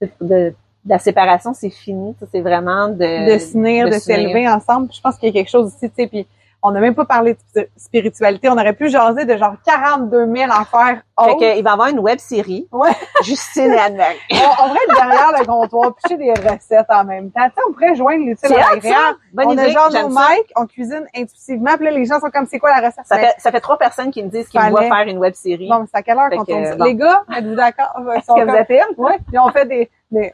[0.00, 0.54] de, de
[0.86, 2.14] la séparation, c'est fini.
[2.20, 3.34] Ça, C'est vraiment de...
[3.34, 4.88] de s'unir, de, s'élever ensemble.
[4.92, 6.26] Je pense qu'il y a quelque chose aussi, tu sais, puis
[6.66, 8.48] on n'a même pas parlé de spi- spiritualité.
[8.48, 11.38] On aurait pu jaser de genre 42 000 affaires Fait autres.
[11.40, 12.66] que, il va y avoir une web série.
[12.72, 12.90] Ouais.
[13.22, 14.16] Justine et Anne-Marie.
[14.32, 17.44] On, on pourrait être derrière le comptoir, picher des recettes en même temps.
[17.44, 19.18] Tu sais, on pourrait joindre l'utile à l'agréable.
[19.38, 19.62] On idée.
[19.62, 22.70] a genre nos mics, on cuisine intuitivement, puis là, les gens sont comme, c'est quoi
[22.70, 23.04] la recette?
[23.06, 25.34] Ça Ben, fait, ça fait trois personnes qui me disent qu'ils voient faire une web
[25.34, 25.68] série.
[25.68, 26.82] Bon, c'est à quelle heure Fait qu'on tourne.
[26.84, 27.92] Les gars, êtes-vous d'accord?
[28.16, 28.98] Est-ce que vous êtes?
[28.98, 30.32] Ouais, puis on fait des, des...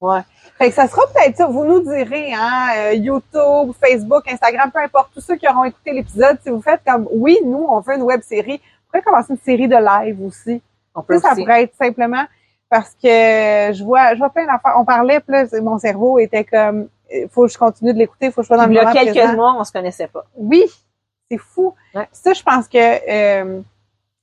[0.00, 0.20] Ouais.
[0.58, 1.46] Fait que ça sera peut-être ça.
[1.46, 5.92] Vous nous direz, hein, euh, YouTube, Facebook, Instagram, peu importe, tous ceux qui auront écouté
[5.92, 9.32] l'épisode, si vous faites comme, oui, nous, on fait une web série, on pourrait commencer
[9.32, 10.62] une série de live aussi.
[10.94, 12.24] On peut Ça, ça pourrait être simplement
[12.70, 14.74] parce que je vois, je vois plein d'affaires.
[14.78, 16.88] On parlait, puis là, mon cerveau était comme,
[17.30, 18.92] faut que je continue de l'écouter, faut que je sois dans le Il y a
[18.92, 19.34] quelques présent.
[19.34, 20.24] mois, on se connaissait pas.
[20.36, 20.64] Oui,
[21.30, 21.74] c'est fou.
[21.94, 22.08] Ouais.
[22.12, 23.60] Ça, je pense que euh,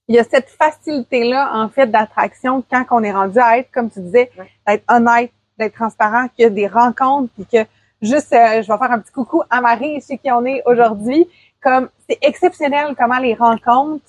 [0.08, 3.90] il y a cette facilité-là, en fait, d'attraction quand on est rendu à être, comme
[3.90, 4.50] tu disais, Ouais.
[4.68, 7.68] d'être honnête, d'être transparent, qu'il y a des rencontres, puis que
[8.02, 11.28] juste, euh, je vais faire un petit coucou à Marie, chez qui on est aujourd'hui.
[11.62, 14.06] Comme c'est exceptionnel comment les rencontres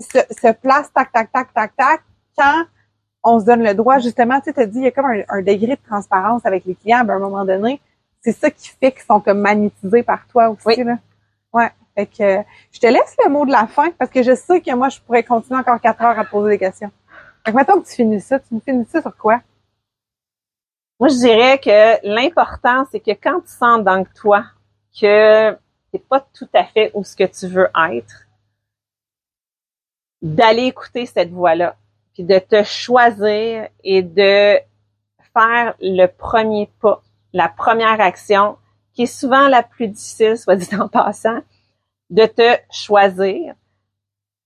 [0.00, 2.00] se, se placent tac, tac, tac, tac, tac,
[2.38, 2.64] quand
[3.22, 5.42] on se donne le droit, justement, tu t'as dit, il y a comme un, un
[5.42, 7.80] degré de transparence avec les clients, ben, à un moment donné.
[8.22, 10.84] C'est ça qui fait qu'ils sont comme magnétisés par toi aussi, Oui.
[10.84, 10.98] là.
[11.52, 11.70] Ouais.
[11.94, 14.74] Fait que, je te laisse le mot de la fin parce que je sais que
[14.74, 16.90] moi, je pourrais continuer encore quatre heures à te poser des questions.
[17.44, 19.40] Fait que mettons que tu finis ça, tu me finis ça sur quoi?
[20.98, 24.44] Moi, je dirais que l'important, c'est que quand tu sens dans toi
[24.98, 25.52] que
[25.92, 28.26] t'es pas tout à fait où ce que tu veux être,
[30.22, 31.76] d'aller écouter cette voix-là,
[32.14, 34.58] puis de te choisir et de
[35.34, 37.02] faire le premier pas,
[37.34, 38.56] la première action,
[38.94, 41.40] qui est souvent la plus difficile, soit dit en passant,
[42.08, 43.54] de te choisir,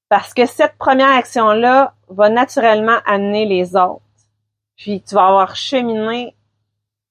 [0.08, 4.02] parce que cette première action-là va naturellement amener les autres.
[4.76, 6.34] Puis tu vas avoir cheminé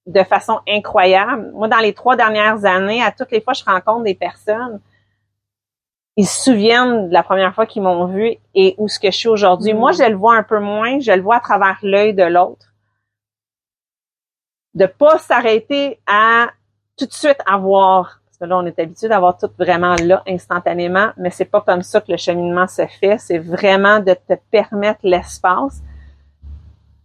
[0.05, 1.51] de façon incroyable.
[1.53, 4.79] Moi, dans les trois dernières années, à toutes les fois que je rencontre des personnes,
[6.19, 9.15] ils se souviennent de la première fois qu'ils m'ont vu et où ce que je
[9.15, 9.73] suis aujourd'hui.
[9.73, 9.77] Mm.
[9.77, 12.73] Moi, je le vois un peu moins, je le vois à travers l'œil de l'autre.
[14.73, 16.49] De pas s'arrêter à
[16.97, 21.11] tout de suite avoir, parce que là, on est habitué d'avoir tout vraiment là, instantanément,
[21.15, 23.17] mais c'est pas comme ça que le cheminement se fait.
[23.17, 25.81] C'est vraiment de te permettre l'espace.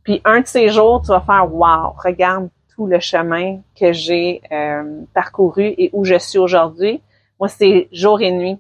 [0.03, 4.43] Puis un de ces jours, tu vas faire wow, regarde tout le chemin que j'ai
[4.53, 7.03] euh, parcouru et où je suis aujourd'hui.
[7.39, 8.59] Moi, c'est jour et nuit.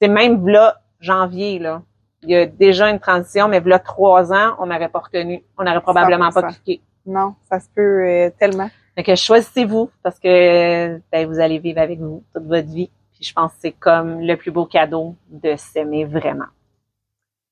[0.00, 1.82] C'est même là, janvier, là.
[2.22, 5.44] Il y a déjà une transition, mais là, trois ans, on m'aurait pas retenu.
[5.56, 6.48] On n'aurait probablement pas 100%.
[6.54, 6.82] cliqué.
[7.06, 8.70] Non, ça se peut euh, tellement.
[8.96, 12.90] Que choisissez-vous parce que ben, vous allez vivre avec vous toute votre vie.
[13.12, 16.46] Puis je pense que c'est comme le plus beau cadeau de s'aimer vraiment.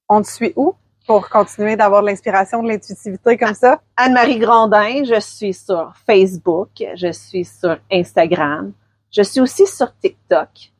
[0.08, 0.74] On te suit où?
[1.06, 3.80] Pour continuer d'avoir de l'inspiration, de l'intuitivité comme ça?
[3.96, 8.72] Anne-Marie Grondin, je suis sur Facebook, je suis sur Instagram,
[9.10, 10.72] je suis aussi sur TikTok.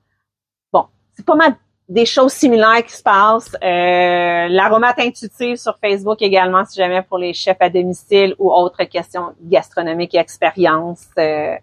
[0.73, 1.55] Bon, c'est pas mal
[1.89, 3.55] des choses similaires qui se passent.
[3.63, 8.83] Euh, L'aromate intuitive sur Facebook également, si jamais pour les chefs à domicile ou autres
[8.85, 11.07] questions gastronomiques et expériences.
[11.19, 11.55] Euh,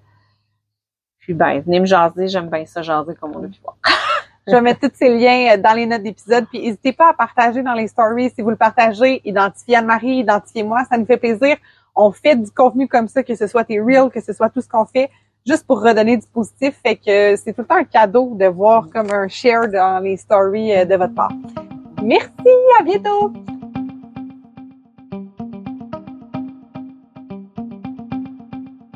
[1.20, 3.78] puis ben, venez me jaser, j'aime bien ça jaser comme on a pu voir.
[4.48, 6.46] Je vais mettre tous ces liens euh, dans les notes d'épisode.
[6.50, 8.32] Puis n'hésitez pas à partager dans les stories.
[8.36, 10.84] Si vous le partagez, identifiez Anne-Marie, identifiez moi.
[10.90, 11.56] Ça nous fait plaisir.
[11.96, 14.62] On fait du contenu comme ça, que ce soit tes reels, que ce soit tout
[14.62, 15.10] ce qu'on fait,
[15.46, 16.76] juste pour redonner du positif.
[16.84, 20.18] Fait que c'est tout le temps un cadeau de voir comme un share dans les
[20.18, 21.32] stories euh, de votre part.
[22.02, 23.32] Merci, à bientôt!